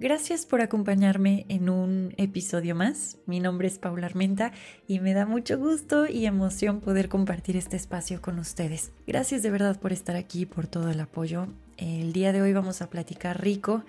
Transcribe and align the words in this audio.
Gracias 0.00 0.46
por 0.46 0.60
acompañarme 0.60 1.44
en 1.48 1.68
un 1.68 2.14
episodio 2.18 2.76
más. 2.76 3.18
Mi 3.26 3.40
nombre 3.40 3.66
es 3.66 3.80
Paula 3.80 4.06
Armenta 4.06 4.52
y 4.86 5.00
me 5.00 5.12
da 5.12 5.26
mucho 5.26 5.58
gusto 5.58 6.06
y 6.06 6.26
emoción 6.26 6.78
poder 6.80 7.08
compartir 7.08 7.56
este 7.56 7.76
espacio 7.76 8.22
con 8.22 8.38
ustedes. 8.38 8.92
Gracias 9.08 9.42
de 9.42 9.50
verdad 9.50 9.80
por 9.80 9.92
estar 9.92 10.14
aquí, 10.14 10.46
por 10.46 10.68
todo 10.68 10.88
el 10.88 11.00
apoyo. 11.00 11.48
El 11.78 12.12
día 12.12 12.32
de 12.32 12.40
hoy 12.40 12.52
vamos 12.52 12.80
a 12.80 12.90
platicar 12.90 13.42
rico. 13.42 13.82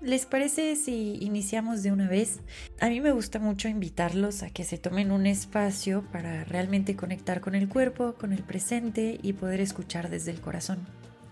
¿Les 0.00 0.24
parece 0.24 0.74
si 0.74 1.18
iniciamos 1.20 1.82
de 1.82 1.92
una 1.92 2.08
vez? 2.08 2.40
A 2.80 2.88
mí 2.88 3.02
me 3.02 3.12
gusta 3.12 3.38
mucho 3.38 3.68
invitarlos 3.68 4.42
a 4.42 4.48
que 4.48 4.64
se 4.64 4.78
tomen 4.78 5.12
un 5.12 5.26
espacio 5.26 6.02
para 6.10 6.44
realmente 6.44 6.96
conectar 6.96 7.42
con 7.42 7.54
el 7.54 7.68
cuerpo, 7.68 8.14
con 8.14 8.32
el 8.32 8.42
presente 8.42 9.20
y 9.22 9.34
poder 9.34 9.60
escuchar 9.60 10.08
desde 10.08 10.30
el 10.30 10.40
corazón. 10.40 10.78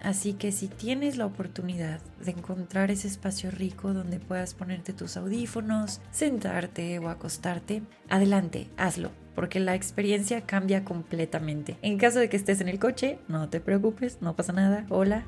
Así 0.02 0.32
que 0.32 0.50
si 0.50 0.68
tienes 0.68 1.16
la 1.16 1.26
oportunidad 1.26 2.00
de 2.24 2.32
encontrar 2.32 2.90
ese 2.90 3.08
espacio 3.08 3.50
rico 3.50 3.92
donde 3.92 4.18
puedas 4.18 4.54
ponerte 4.54 4.92
tus 4.92 5.16
audífonos, 5.16 6.00
sentarte 6.10 6.98
o 6.98 7.08
acostarte, 7.08 7.82
adelante, 8.08 8.68
hazlo, 8.78 9.10
porque 9.34 9.60
la 9.60 9.74
experiencia 9.74 10.42
cambia 10.42 10.84
completamente. 10.84 11.76
En 11.82 11.98
caso 11.98 12.18
de 12.18 12.28
que 12.28 12.36
estés 12.36 12.60
en 12.60 12.68
el 12.68 12.78
coche, 12.78 13.18
no 13.28 13.48
te 13.50 13.60
preocupes, 13.60 14.18
no 14.22 14.34
pasa 14.36 14.52
nada, 14.52 14.86
hola, 14.88 15.24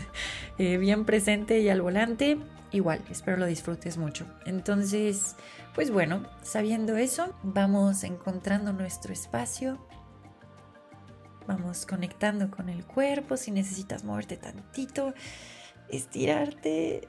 eh, 0.58 0.76
bien 0.76 1.06
presente 1.06 1.60
y 1.60 1.70
al 1.70 1.80
volante, 1.80 2.38
igual, 2.72 3.00
espero 3.10 3.38
lo 3.38 3.46
disfrutes 3.46 3.96
mucho. 3.96 4.26
Entonces, 4.44 5.34
pues 5.74 5.90
bueno, 5.90 6.26
sabiendo 6.42 6.96
eso, 6.96 7.34
vamos 7.42 8.04
encontrando 8.04 8.72
nuestro 8.72 9.12
espacio 9.12 9.78
Vamos 11.50 11.84
conectando 11.84 12.48
con 12.48 12.68
el 12.68 12.86
cuerpo. 12.86 13.36
Si 13.36 13.50
necesitas 13.50 14.04
moverte 14.04 14.36
tantito, 14.36 15.14
estirarte, 15.88 17.08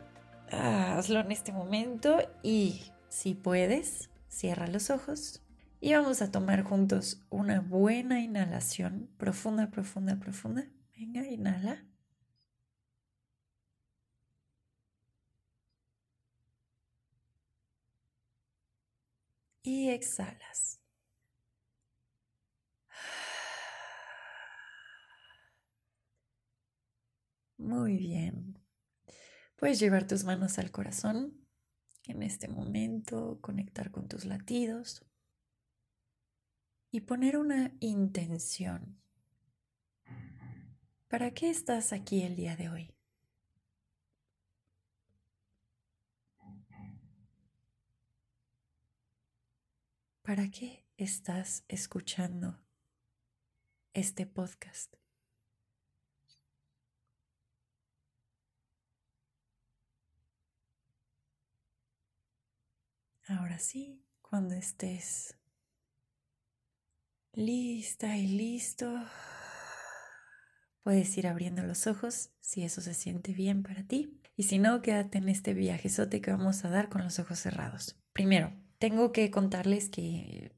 ah, 0.51 0.97
hazlo 0.97 1.19
en 1.19 1.31
este 1.31 1.51
momento. 1.51 2.17
Y 2.41 2.81
si 3.07 3.35
puedes, 3.35 4.09
cierra 4.29 4.65
los 4.65 4.89
ojos. 4.89 5.43
Y 5.79 5.93
vamos 5.93 6.23
a 6.23 6.31
tomar 6.31 6.63
juntos 6.63 7.21
una 7.29 7.61
buena 7.61 8.19
inhalación. 8.19 9.11
Profunda, 9.19 9.69
profunda, 9.69 10.15
profunda. 10.17 10.65
Venga, 10.97 11.27
inhala. 11.27 11.85
Y 19.63 19.89
exhalas. 19.89 20.80
Muy 27.61 27.95
bien. 27.97 28.59
Puedes 29.55 29.79
llevar 29.79 30.07
tus 30.07 30.23
manos 30.23 30.57
al 30.57 30.71
corazón 30.71 31.47
en 32.05 32.23
este 32.23 32.47
momento, 32.47 33.39
conectar 33.39 33.91
con 33.91 34.07
tus 34.07 34.25
latidos 34.25 35.05
y 36.89 37.01
poner 37.01 37.37
una 37.37 37.71
intención. 37.79 38.99
¿Para 41.07 41.31
qué 41.35 41.51
estás 41.51 41.93
aquí 41.93 42.23
el 42.23 42.35
día 42.35 42.55
de 42.55 42.69
hoy? 42.69 42.95
¿Para 50.23 50.49
qué 50.49 50.87
estás 50.97 51.63
escuchando 51.67 52.59
este 53.93 54.25
podcast? 54.25 55.00
Ahora 63.39 63.59
sí, 63.59 64.03
cuando 64.21 64.55
estés 64.55 65.37
lista 67.33 68.17
y 68.17 68.27
listo, 68.27 68.93
puedes 70.83 71.17
ir 71.17 71.27
abriendo 71.27 71.63
los 71.63 71.87
ojos 71.87 72.31
si 72.41 72.63
eso 72.63 72.81
se 72.81 72.93
siente 72.93 73.33
bien 73.33 73.63
para 73.63 73.87
ti. 73.87 74.19
Y 74.35 74.43
si 74.43 74.59
no, 74.59 74.81
quédate 74.81 75.19
en 75.19 75.29
este 75.29 75.53
viajezote 75.53 76.19
que 76.19 76.31
vamos 76.31 76.65
a 76.65 76.69
dar 76.69 76.89
con 76.89 77.03
los 77.03 77.19
ojos 77.19 77.39
cerrados. 77.39 77.97
Primero, 78.11 78.51
tengo 78.79 79.13
que 79.13 79.31
contarles 79.31 79.89
que 79.89 80.53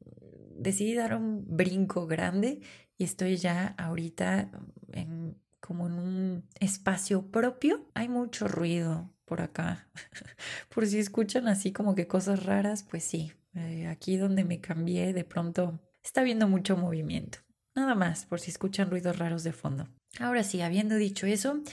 decidí 0.57 0.95
dar 0.95 1.15
un 1.15 1.45
brinco 1.55 2.07
grande 2.07 2.61
y 2.97 3.03
estoy 3.03 3.37
ya 3.37 3.67
ahorita 3.77 4.49
en, 4.93 5.37
como 5.59 5.85
en 5.85 5.93
un 5.93 6.49
espacio 6.59 7.29
propio. 7.29 7.87
Hay 7.93 8.09
mucho 8.09 8.47
ruido 8.47 9.13
por 9.33 9.41
acá. 9.41 9.87
por 10.69 10.85
si 10.85 10.99
escuchan 10.99 11.47
así 11.47 11.71
como 11.71 11.95
que 11.95 12.05
cosas 12.05 12.45
raras, 12.45 12.83
pues 12.83 13.03
sí, 13.03 13.33
eh, 13.55 13.87
aquí 13.87 14.15
donde 14.15 14.43
me 14.43 14.61
cambié 14.61 15.11
de 15.11 15.23
pronto 15.23 15.79
está 16.03 16.21
habiendo 16.21 16.47
mucho 16.47 16.77
movimiento. 16.77 17.39
Nada 17.73 17.95
más, 17.95 18.27
por 18.27 18.39
si 18.39 18.51
escuchan 18.51 18.91
ruidos 18.91 19.17
raros 19.17 19.43
de 19.43 19.51
fondo. 19.51 19.87
Ahora 20.19 20.43
sí, 20.43 20.61
habiendo 20.61 20.97
dicho 20.97 21.25
eso, 21.25 21.63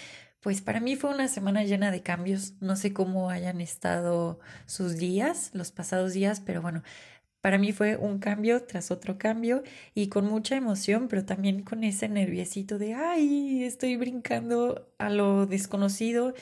pues 0.41 0.62
para 0.62 0.81
mí 0.81 0.97
fue 0.97 1.10
una 1.10 1.28
semana 1.28 1.62
llena 1.65 1.91
de 1.91 2.00
cambios. 2.00 2.54
No 2.62 2.76
sé 2.76 2.94
cómo 2.94 3.28
hayan 3.28 3.60
estado 3.60 4.41
sus 4.65 4.97
días, 4.97 5.50
los 5.53 5.72
pasados 5.72 6.15
días, 6.15 6.41
pero 6.41 6.62
bueno, 6.62 6.82
para 7.42 7.59
mí 7.59 7.72
fue 7.72 7.97
un 7.97 8.21
cambio 8.21 8.62
tras 8.65 8.91
otro 8.91 9.19
cambio 9.19 9.62
y 9.94 10.09
con 10.09 10.25
mucha 10.25 10.56
emoción, 10.56 11.09
pero 11.09 11.27
también 11.27 11.62
con 11.62 11.84
ese 11.84 12.09
nerviosito 12.09 12.78
de, 12.78 12.94
ay, 12.94 13.65
estoy 13.65 13.97
brincando 13.97 14.91
a 14.97 15.10
lo 15.10 15.44
desconocido 15.44 16.32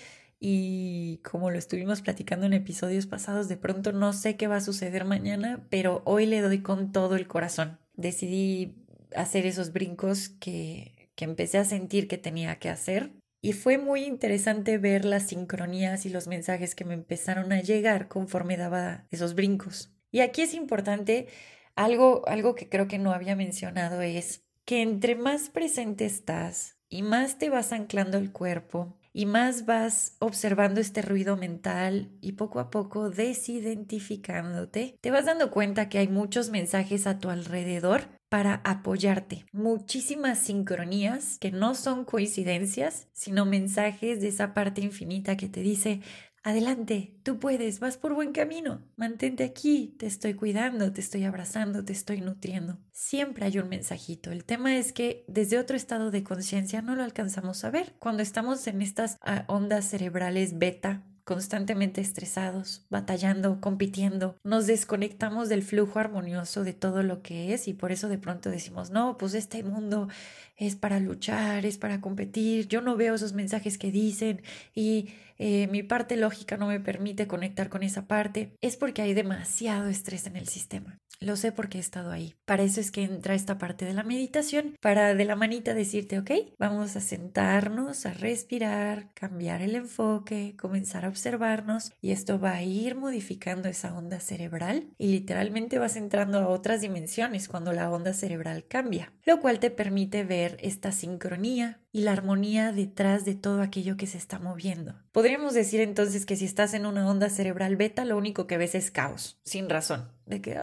y 0.41 1.19
como 1.19 1.50
lo 1.50 1.59
estuvimos 1.59 2.03
platicando 2.03 2.47
en 2.47 2.53
episodios 2.53 3.06
pasados, 3.06 3.49
de 3.49 3.56
pronto 3.56 3.93
no 3.93 4.12
sé 4.12 4.37
qué 4.37 4.47
va 4.47 4.56
a 4.56 4.60
suceder 4.60 5.04
mañana, 5.04 5.66
pero 5.71 6.03
hoy 6.04 6.26
le 6.26 6.41
doy 6.41 6.62
con 6.62 6.93
todo 6.93 7.16
el 7.16 7.26
corazón. 7.26 7.78
Decidí 7.94 8.76
hacer 9.16 9.47
esos 9.47 9.72
brincos 9.72 10.28
que, 10.28 11.10
que 11.15 11.25
empecé 11.25 11.59
a 11.59 11.65
sentir 11.65 12.06
que 12.06 12.19
tenía 12.19 12.59
que 12.59 12.69
hacer 12.69 13.12
y 13.41 13.53
fue 13.53 13.78
muy 13.78 14.04
interesante 14.04 14.78
ver 14.78 15.04
las 15.04 15.28
sincronías 15.28 16.06
y 16.06 16.10
los 16.10 16.26
mensajes 16.26 16.75
que 16.75 16.84
me 16.84 16.94
empezaron 16.94 17.53
a 17.53 17.60
llegar 17.60 18.09
conforme 18.09 18.56
daba 18.56 19.06
esos 19.10 19.34
brincos. 19.34 19.93
Y 20.10 20.20
aquí 20.20 20.43
es 20.43 20.55
importante 20.55 21.28
algo, 21.76 22.26
algo 22.26 22.55
que 22.55 22.69
creo 22.69 22.88
que 22.88 22.99
no 22.99 23.12
había 23.12 23.37
mencionado 23.37 24.03
es 24.03 24.44
que 24.65 24.82
entre 24.82 25.15
más 25.15 25.50
presente 25.50 26.05
estás 26.05 26.76
y 26.88 27.03
más 27.03 27.38
te 27.38 27.50
vas 27.50 27.72
anclando 27.72 28.19
el 28.19 28.32
cuerpo 28.32 28.97
y 29.12 29.26
más 29.26 29.66
vas 29.66 30.16
observando 30.19 30.80
este 30.80 31.02
ruido 31.02 31.36
mental 31.36 32.10
y 32.20 32.32
poco 32.32 32.60
a 32.60 32.70
poco 32.70 33.10
desidentificándote, 33.10 34.96
te 35.00 35.10
vas 35.10 35.26
dando 35.26 35.50
cuenta 35.50 35.88
que 35.88 35.99
hay 35.99 36.08
muchos 36.08 36.50
mensajes 36.50 37.06
a 37.06 37.19
tu 37.19 37.31
alrededor 37.31 38.19
para 38.28 38.60
apoyarte. 38.64 39.46
Muchísimas 39.52 40.38
sincronías 40.38 41.38
que 41.38 41.50
no 41.50 41.75
son 41.75 42.05
coincidencias, 42.05 43.08
sino 43.12 43.46
mensajes 43.46 44.20
de 44.20 44.28
esa 44.28 44.52
parte 44.55 44.82
infinita 44.82 45.37
que 45.37 45.49
te 45.49 45.61
dice, 45.61 46.00
Adelante, 46.49 47.12
tú 47.25 47.39
puedes, 47.39 47.79
vas 47.79 47.99
por 47.99 48.15
buen 48.15 48.33
camino. 48.33 48.81
Mantente 48.97 49.45
aquí, 49.45 49.95
te 49.99 50.06
estoy 50.06 50.33
cuidando, 50.33 50.91
te 50.91 51.03
estoy 51.03 51.25
abrazando, 51.25 51.85
te 51.85 51.93
estoy 51.93 52.23
nutriendo. 52.23 52.79
Siempre 52.91 53.45
hay 53.45 53.59
un 53.59 53.69
mensajito. 53.69 54.31
El 54.33 54.47
tema 54.47 54.75
es 54.79 54.95
que 54.95 55.27
desde 55.29 55.59
otro 55.59 55.77
estado 55.77 56.11
de 56.11 56.25
conciencia 56.25 56.81
no 56.81 56.97
lo 56.97 57.05
alcanzamos 57.05 57.65
a 57.65 57.71
ver. 57.71 57.97
Cuando 57.99 58.23
estamos 58.23 58.67
en 58.67 58.81
estas 58.81 59.19
ah, 59.21 59.45
ondas 59.47 59.91
cerebrales 59.91 60.59
beta, 60.59 61.05
constantemente 61.28 62.00
estresados, 62.00 62.86
batallando, 62.88 63.60
compitiendo, 63.60 64.38
nos 64.44 64.66
desconectamos 64.66 65.50
del 65.50 65.62
flujo 65.62 65.98
armonioso 65.98 66.64
de 66.64 66.72
todo 66.72 67.02
lo 67.02 67.20
que 67.20 67.52
es 67.52 67.69
y 67.69 67.75
por 67.75 67.92
eso 67.92 68.08
de 68.08 68.16
pronto 68.16 68.48
decimos, 68.48 68.88
no, 68.88 69.19
pues 69.19 69.34
este 69.34 69.62
mundo 69.62 70.08
es 70.56 70.75
para 70.75 71.00
luchar, 71.00 71.66
es 71.66 71.76
para 71.76 72.00
competir, 72.00 72.66
yo 72.69 72.80
no 72.80 72.96
veo 72.96 73.14
esos 73.14 73.34
mensajes 73.34 73.76
que 73.76 73.92
dicen 73.92 74.40
y 74.75 75.10
eh, 75.36 75.66
mi 75.66 75.82
parte 75.82 76.16
lógica 76.16 76.56
no 76.56 76.66
me 76.66 76.80
permite 76.80 77.26
conectar 77.26 77.69
con 77.69 77.82
esa 77.82 78.06
parte, 78.06 78.54
es 78.62 78.78
porque 78.78 79.02
hay 79.02 79.12
demasiado 79.12 79.88
estrés 79.88 80.26
en 80.26 80.36
el 80.36 80.48
sistema. 80.48 80.98
Lo 81.20 81.34
sé 81.34 81.50
porque 81.50 81.78
he 81.78 81.80
estado 81.80 82.12
ahí. 82.12 82.36
Para 82.44 82.62
eso 82.62 82.80
es 82.80 82.92
que 82.92 83.02
entra 83.02 83.34
esta 83.34 83.58
parte 83.58 83.84
de 83.84 83.92
la 83.92 84.04
meditación, 84.04 84.76
para 84.80 85.16
de 85.16 85.25
la 85.25 85.34
manita 85.34 85.75
decirte, 85.75 86.19
ok, 86.19 86.30
vamos 86.58 86.94
a 86.94 87.00
sentarnos, 87.00 88.06
a 88.06 88.12
respirar, 88.12 89.12
cambiar 89.14 89.60
el 89.60 89.75
enfoque, 89.75 90.54
comenzar 90.56 91.04
a 91.04 91.08
observarnos 91.19 91.93
y 92.00 92.12
esto 92.12 92.38
va 92.38 92.53
a 92.53 92.62
ir 92.62 92.94
modificando 92.94 93.69
esa 93.69 93.93
onda 93.93 94.20
cerebral 94.20 94.87
y 94.99 95.09
literalmente 95.09 95.81
vas 95.81 95.97
entrando 95.97 96.38
a 96.38 96.47
otras 96.47 96.81
dimensiones 96.81 97.49
cuando 97.49 97.73
la 97.73 97.91
onda 97.91 98.12
cerebral 98.12 98.67
cambia, 98.69 99.12
lo 99.25 99.41
cual 99.41 99.59
te 99.59 99.73
permite 99.73 100.23
ver 100.23 100.59
esta 100.61 100.93
sincronía 100.93 101.81
y 101.93 102.02
la 102.02 102.12
armonía 102.12 102.73
detrás 102.73 103.25
de 103.25 103.35
todo 103.35 103.62
aquello 103.62 103.96
que 103.96 104.06
se 104.06 104.19
está 104.19 104.38
moviendo. 104.38 104.94
Podríamos 105.12 105.55
decir 105.55 105.81
entonces 105.81 106.26
que 106.26 106.37
si 106.37 106.44
estás 106.44 106.75
en 106.75 106.87
una 106.87 107.08
onda 107.08 107.31
cerebral 107.31 107.76
beta, 107.76 108.05
lo 108.05 108.17
único 108.17 108.46
que 108.46 108.58
ves 108.58 108.75
es 108.75 108.90
caos, 108.90 109.40
sin 109.44 109.69
razón 109.69 110.19
de 110.29 110.40
que, 110.40 110.58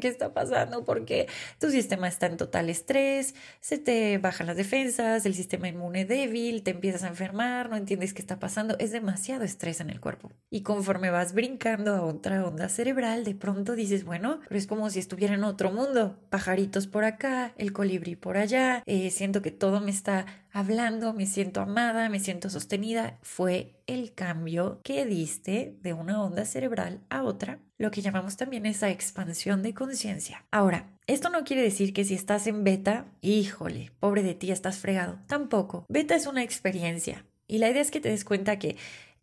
¿qué 0.00 0.08
está 0.08 0.32
pasando? 0.32 0.84
Porque 0.84 1.26
tu 1.58 1.70
sistema 1.70 2.08
está 2.08 2.26
en 2.26 2.36
total 2.36 2.70
estrés, 2.70 3.34
se 3.60 3.78
te 3.78 4.18
bajan 4.18 4.46
las 4.46 4.56
defensas, 4.56 5.26
el 5.26 5.34
sistema 5.34 5.68
inmune 5.68 6.04
débil, 6.04 6.62
te 6.62 6.70
empiezas 6.70 7.02
a 7.02 7.08
enfermar, 7.08 7.68
no 7.68 7.76
entiendes 7.76 8.14
qué 8.14 8.22
está 8.22 8.38
pasando, 8.38 8.76
es 8.78 8.92
demasiado 8.92 9.44
estrés 9.44 9.80
en 9.80 9.90
el 9.90 10.00
cuerpo. 10.00 10.30
Y 10.50 10.62
conforme 10.62 11.10
vas 11.10 11.32
brincando 11.32 11.94
a 11.94 12.02
otra 12.02 12.46
onda 12.46 12.68
cerebral, 12.68 13.24
de 13.24 13.34
pronto 13.34 13.74
dices, 13.74 14.04
bueno, 14.04 14.40
pero 14.48 14.58
es 14.58 14.66
como 14.66 14.88
si 14.90 15.00
estuviera 15.00 15.34
en 15.34 15.44
otro 15.44 15.72
mundo, 15.72 16.16
pajaritos 16.30 16.86
por 16.86 17.04
acá, 17.04 17.52
el 17.58 17.72
colibrí 17.72 18.16
por 18.16 18.36
allá, 18.36 18.82
eh, 18.86 19.10
siento 19.10 19.42
que 19.42 19.50
todo 19.50 19.80
me 19.80 19.90
está 19.90 20.26
hablando, 20.52 21.12
me 21.12 21.26
siento 21.26 21.60
amada, 21.60 22.08
me 22.08 22.20
siento 22.20 22.50
sostenida, 22.50 23.18
fue 23.22 23.74
el 23.86 24.14
cambio 24.14 24.80
que 24.82 25.04
diste 25.06 25.76
de 25.80 25.92
una 25.92 26.22
onda 26.22 26.44
cerebral 26.44 27.00
a 27.10 27.22
otra, 27.22 27.60
lo 27.78 27.90
que 27.90 28.02
llamamos 28.02 28.36
también 28.36 28.66
esa 28.66 28.90
expansión 28.90 29.62
de 29.62 29.74
conciencia. 29.74 30.44
Ahora, 30.50 30.90
esto 31.06 31.30
no 31.30 31.44
quiere 31.44 31.62
decir 31.62 31.92
que 31.92 32.04
si 32.04 32.14
estás 32.14 32.46
en 32.46 32.64
beta, 32.64 33.06
híjole, 33.20 33.92
pobre 34.00 34.22
de 34.22 34.34
ti, 34.34 34.50
estás 34.50 34.78
fregado. 34.78 35.18
Tampoco. 35.26 35.86
Beta 35.88 36.14
es 36.14 36.26
una 36.26 36.42
experiencia. 36.42 37.24
Y 37.46 37.58
la 37.58 37.70
idea 37.70 37.80
es 37.80 37.90
que 37.90 38.00
te 38.00 38.10
des 38.10 38.24
cuenta 38.24 38.58
que 38.58 38.76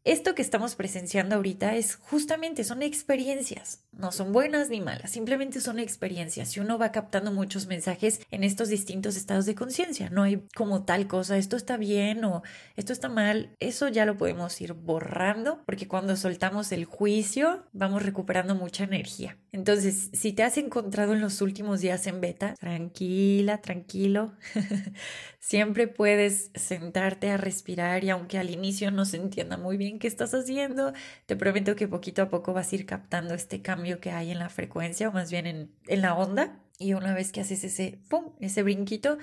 esto 0.06 0.36
que 0.36 0.44
estamos 0.44 0.75
presenciando 0.75 1.36
ahorita 1.36 1.75
es 1.75 1.95
justamente, 1.95 2.63
son 2.63 2.83
experiencias, 2.83 3.85
no 3.97 4.12
son 4.12 4.31
buenas 4.31 4.69
ni 4.69 4.81
malas, 4.81 5.12
simplemente 5.12 5.62
son 5.62 5.80
experiencias 5.80 6.56
y 6.56 6.59
uno 6.59 6.77
va 6.77 6.92
captando 6.92 7.31
muchos 7.31 7.68
mensajes 7.68 8.21
en 8.31 8.44
estos 8.44 8.69
distintos 8.69 9.15
estados 9.15 9.45
de 9.45 9.56
conciencia, 9.56 10.09
no 10.09 10.24
hay 10.24 10.44
como 10.56 10.83
tal 10.83 11.07
cosa, 11.07 11.38
esto 11.38 11.56
está 11.56 11.77
bien 11.77 12.24
o 12.25 12.44
esto 12.75 12.94
está 12.94 13.09
mal, 13.09 13.56
eso 13.59 13.88
ya 13.88 14.06
lo 14.06 14.18
podemos 14.18 14.59
ir 14.62 14.74
borrando 14.74 15.63
porque 15.65 15.88
cuando 15.88 16.15
soltamos 16.15 16.71
el 16.71 16.86
juicio 16.86 17.65
vamos 17.74 18.03
recuperando 18.03 18.56
mucha 18.56 18.83
energía. 18.83 19.38
Entonces, 19.51 20.09
si 20.12 20.33
te 20.33 20.44
has 20.44 20.57
encontrado 20.57 21.13
en 21.13 21.21
los 21.21 21.42
últimos 21.42 21.80
días 21.80 22.07
en 22.07 22.19
beta, 22.19 22.56
tranquila, 22.56 23.62
tranquilo, 23.62 24.33
siempre 25.39 25.88
puedes 25.88 26.51
sentarte 26.56 27.30
a 27.30 27.38
respirar 27.38 28.03
y 28.03 28.09
aunque 28.09 28.38
al 28.38 28.50
inicio 28.50 28.92
no 28.92 29.06
se 29.06 29.18
entienda 29.18 29.57
muy 29.57 29.77
bien, 29.77 30.00
qué 30.00 30.07
estás 30.07 30.33
haciendo. 30.33 30.92
Te 31.25 31.36
prometo 31.36 31.75
que 31.75 31.88
poquito 31.88 32.21
a 32.21 32.30
poco 32.30 32.51
vas 32.51 32.71
a 32.71 32.75
ir 32.75 32.86
captando 32.86 33.33
este 33.33 33.62
cambio 33.62 33.85
que 34.00 34.12
hay 34.12 34.32
en 34.32 34.40
la 34.40 34.50
frecuencia 34.50 35.10
o 35.10 35.12
más 35.12 35.32
bien 35.32 35.48
en, 35.48 35.76
en 35.88 36.02
la 36.02 36.16
onda. 36.16 36.62
Y 36.78 36.94
una 36.94 37.14
vez 37.14 37.32
que 37.32 37.42
haces 37.42 37.64
ese, 37.64 38.02
¡pum!, 38.10 38.34
ese 38.42 38.64
brinquito, 38.64 39.18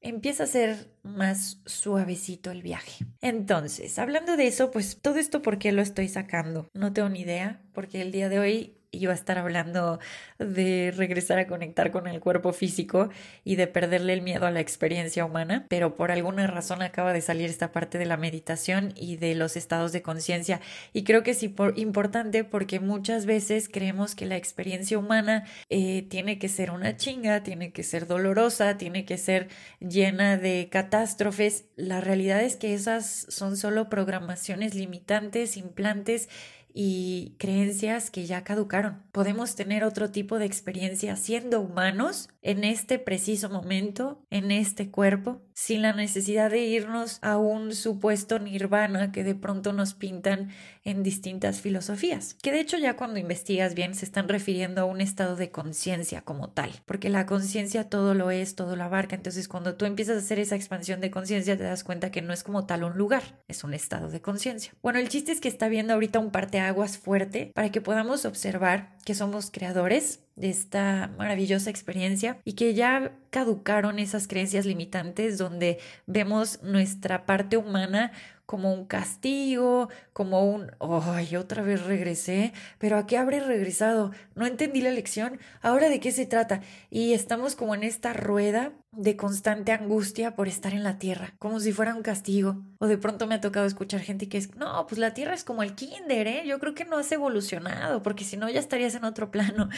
empieza 0.00 0.44
a 0.44 0.46
ser 0.46 0.96
más 1.02 1.60
suavecito 1.66 2.50
el 2.50 2.62
viaje. 2.62 3.04
Entonces, 3.20 3.98
hablando 3.98 4.36
de 4.36 4.46
eso, 4.46 4.70
pues 4.70 5.00
todo 5.00 5.16
esto, 5.16 5.42
¿por 5.42 5.58
qué 5.58 5.72
lo 5.72 5.82
estoy 5.82 6.08
sacando? 6.08 6.68
No 6.74 6.92
tengo 6.92 7.08
ni 7.08 7.20
idea, 7.20 7.62
porque 7.72 8.02
el 8.02 8.12
día 8.12 8.28
de 8.28 8.38
hoy 8.38 8.78
iba 8.94 9.12
a 9.12 9.16
estar 9.16 9.38
hablando 9.38 9.98
de 10.38 10.92
regresar 10.96 11.38
a 11.38 11.46
conectar 11.46 11.90
con 11.90 12.06
el 12.06 12.20
cuerpo 12.20 12.52
físico 12.52 13.10
y 13.44 13.56
de 13.56 13.66
perderle 13.66 14.12
el 14.12 14.22
miedo 14.22 14.46
a 14.46 14.50
la 14.50 14.60
experiencia 14.60 15.24
humana, 15.24 15.66
pero 15.68 15.96
por 15.96 16.10
alguna 16.10 16.46
razón 16.46 16.82
acaba 16.82 17.12
de 17.12 17.20
salir 17.20 17.50
esta 17.50 17.72
parte 17.72 17.98
de 17.98 18.06
la 18.06 18.16
meditación 18.16 18.92
y 18.96 19.16
de 19.16 19.34
los 19.34 19.56
estados 19.56 19.92
de 19.92 20.02
conciencia 20.02 20.60
y 20.92 21.04
creo 21.04 21.22
que 21.22 21.32
es 21.32 21.42
importante 21.42 22.44
porque 22.44 22.80
muchas 22.80 23.26
veces 23.26 23.68
creemos 23.68 24.14
que 24.14 24.26
la 24.26 24.36
experiencia 24.36 24.98
humana 24.98 25.44
eh, 25.70 26.06
tiene 26.08 26.38
que 26.38 26.48
ser 26.48 26.70
una 26.70 26.96
chinga, 26.96 27.42
tiene 27.42 27.72
que 27.72 27.82
ser 27.82 28.06
dolorosa, 28.06 28.76
tiene 28.76 29.04
que 29.04 29.18
ser 29.18 29.48
llena 29.80 30.36
de 30.36 30.68
catástrofes. 30.70 31.66
La 31.76 32.00
realidad 32.00 32.42
es 32.42 32.56
que 32.56 32.74
esas 32.74 33.26
son 33.28 33.56
solo 33.56 33.88
programaciones 33.88 34.74
limitantes, 34.74 35.56
implantes 35.56 36.28
y 36.76 37.36
creencias 37.38 38.10
que 38.10 38.26
ya 38.26 38.42
caducaron. 38.42 39.04
Podemos 39.12 39.54
tener 39.54 39.84
otro 39.84 40.10
tipo 40.10 40.40
de 40.40 40.44
experiencia 40.44 41.14
siendo 41.14 41.60
humanos 41.60 42.28
en 42.42 42.64
este 42.64 42.98
preciso 42.98 43.48
momento, 43.48 44.20
en 44.28 44.50
este 44.50 44.90
cuerpo, 44.90 45.40
sin 45.54 45.82
la 45.82 45.92
necesidad 45.92 46.50
de 46.50 46.64
irnos 46.64 47.20
a 47.22 47.38
un 47.38 47.74
supuesto 47.74 48.40
nirvana 48.40 49.12
que 49.12 49.22
de 49.22 49.36
pronto 49.36 49.72
nos 49.72 49.94
pintan 49.94 50.50
en 50.82 51.04
distintas 51.04 51.60
filosofías, 51.60 52.34
que 52.42 52.50
de 52.50 52.60
hecho 52.60 52.76
ya 52.76 52.96
cuando 52.96 53.20
investigas 53.20 53.74
bien 53.74 53.94
se 53.94 54.04
están 54.04 54.28
refiriendo 54.28 54.82
a 54.82 54.84
un 54.84 55.00
estado 55.00 55.36
de 55.36 55.50
conciencia 55.50 56.22
como 56.22 56.50
tal, 56.50 56.72
porque 56.84 57.08
la 57.08 57.24
conciencia 57.24 57.88
todo 57.88 58.14
lo 58.14 58.32
es, 58.32 58.56
todo 58.56 58.74
lo 58.74 58.82
abarca, 58.82 59.14
entonces 59.14 59.46
cuando 59.46 59.76
tú 59.76 59.84
empiezas 59.84 60.16
a 60.16 60.18
hacer 60.18 60.40
esa 60.40 60.56
expansión 60.56 61.00
de 61.00 61.12
conciencia 61.12 61.56
te 61.56 61.62
das 61.62 61.84
cuenta 61.84 62.10
que 62.10 62.20
no 62.20 62.32
es 62.32 62.42
como 62.42 62.66
tal 62.66 62.82
un 62.82 62.98
lugar, 62.98 63.22
es 63.46 63.62
un 63.62 63.74
estado 63.74 64.10
de 64.10 64.20
conciencia. 64.20 64.74
Bueno, 64.82 64.98
el 64.98 65.08
chiste 65.08 65.30
es 65.30 65.40
que 65.40 65.48
está 65.48 65.68
viendo 65.68 65.94
ahorita 65.94 66.18
un 66.18 66.32
parteaguas 66.64 66.96
fuerte 66.96 67.50
para 67.54 67.70
que 67.70 67.82
podamos 67.82 68.24
observar 68.24 68.96
que 69.04 69.14
somos 69.14 69.50
creadores 69.50 70.20
de 70.34 70.48
esta 70.48 71.10
maravillosa 71.18 71.68
experiencia 71.68 72.38
y 72.42 72.54
que 72.54 72.72
ya 72.72 73.12
caducaron 73.30 73.98
esas 73.98 74.26
creencias 74.26 74.64
limitantes 74.64 75.36
donde 75.36 75.78
vemos 76.06 76.62
nuestra 76.62 77.26
parte 77.26 77.58
humana 77.58 78.12
como 78.46 78.72
un 78.72 78.84
castigo, 78.84 79.88
como 80.12 80.44
un, 80.44 80.70
ay, 80.80 81.36
otra 81.36 81.62
vez 81.62 81.82
regresé, 81.84 82.52
pero 82.78 82.98
¿a 82.98 83.06
qué 83.06 83.16
habré 83.16 83.40
regresado? 83.40 84.12
No 84.34 84.46
entendí 84.46 84.80
la 84.80 84.90
lección, 84.90 85.38
ahora 85.62 85.88
de 85.88 86.00
qué 86.00 86.12
se 86.12 86.26
trata. 86.26 86.60
Y 86.90 87.14
estamos 87.14 87.56
como 87.56 87.74
en 87.74 87.82
esta 87.84 88.12
rueda 88.12 88.72
de 88.92 89.16
constante 89.16 89.72
angustia 89.72 90.36
por 90.36 90.46
estar 90.48 90.72
en 90.72 90.84
la 90.84 90.98
tierra, 90.98 91.34
como 91.38 91.58
si 91.60 91.72
fuera 91.72 91.94
un 91.94 92.02
castigo. 92.02 92.62
O 92.78 92.86
de 92.86 92.98
pronto 92.98 93.26
me 93.26 93.34
ha 93.34 93.40
tocado 93.40 93.66
escuchar 93.66 94.00
gente 94.00 94.28
que 94.28 94.38
es, 94.38 94.54
no, 94.56 94.86
pues 94.86 94.98
la 94.98 95.14
tierra 95.14 95.34
es 95.34 95.44
como 95.44 95.62
el 95.62 95.74
kinder, 95.74 96.26
¿eh? 96.26 96.42
Yo 96.46 96.58
creo 96.60 96.74
que 96.74 96.84
no 96.84 96.98
has 96.98 97.10
evolucionado, 97.12 98.02
porque 98.02 98.24
si 98.24 98.36
no 98.36 98.48
ya 98.48 98.60
estarías 98.60 98.94
en 98.94 99.04
otro 99.04 99.30
plano. 99.30 99.68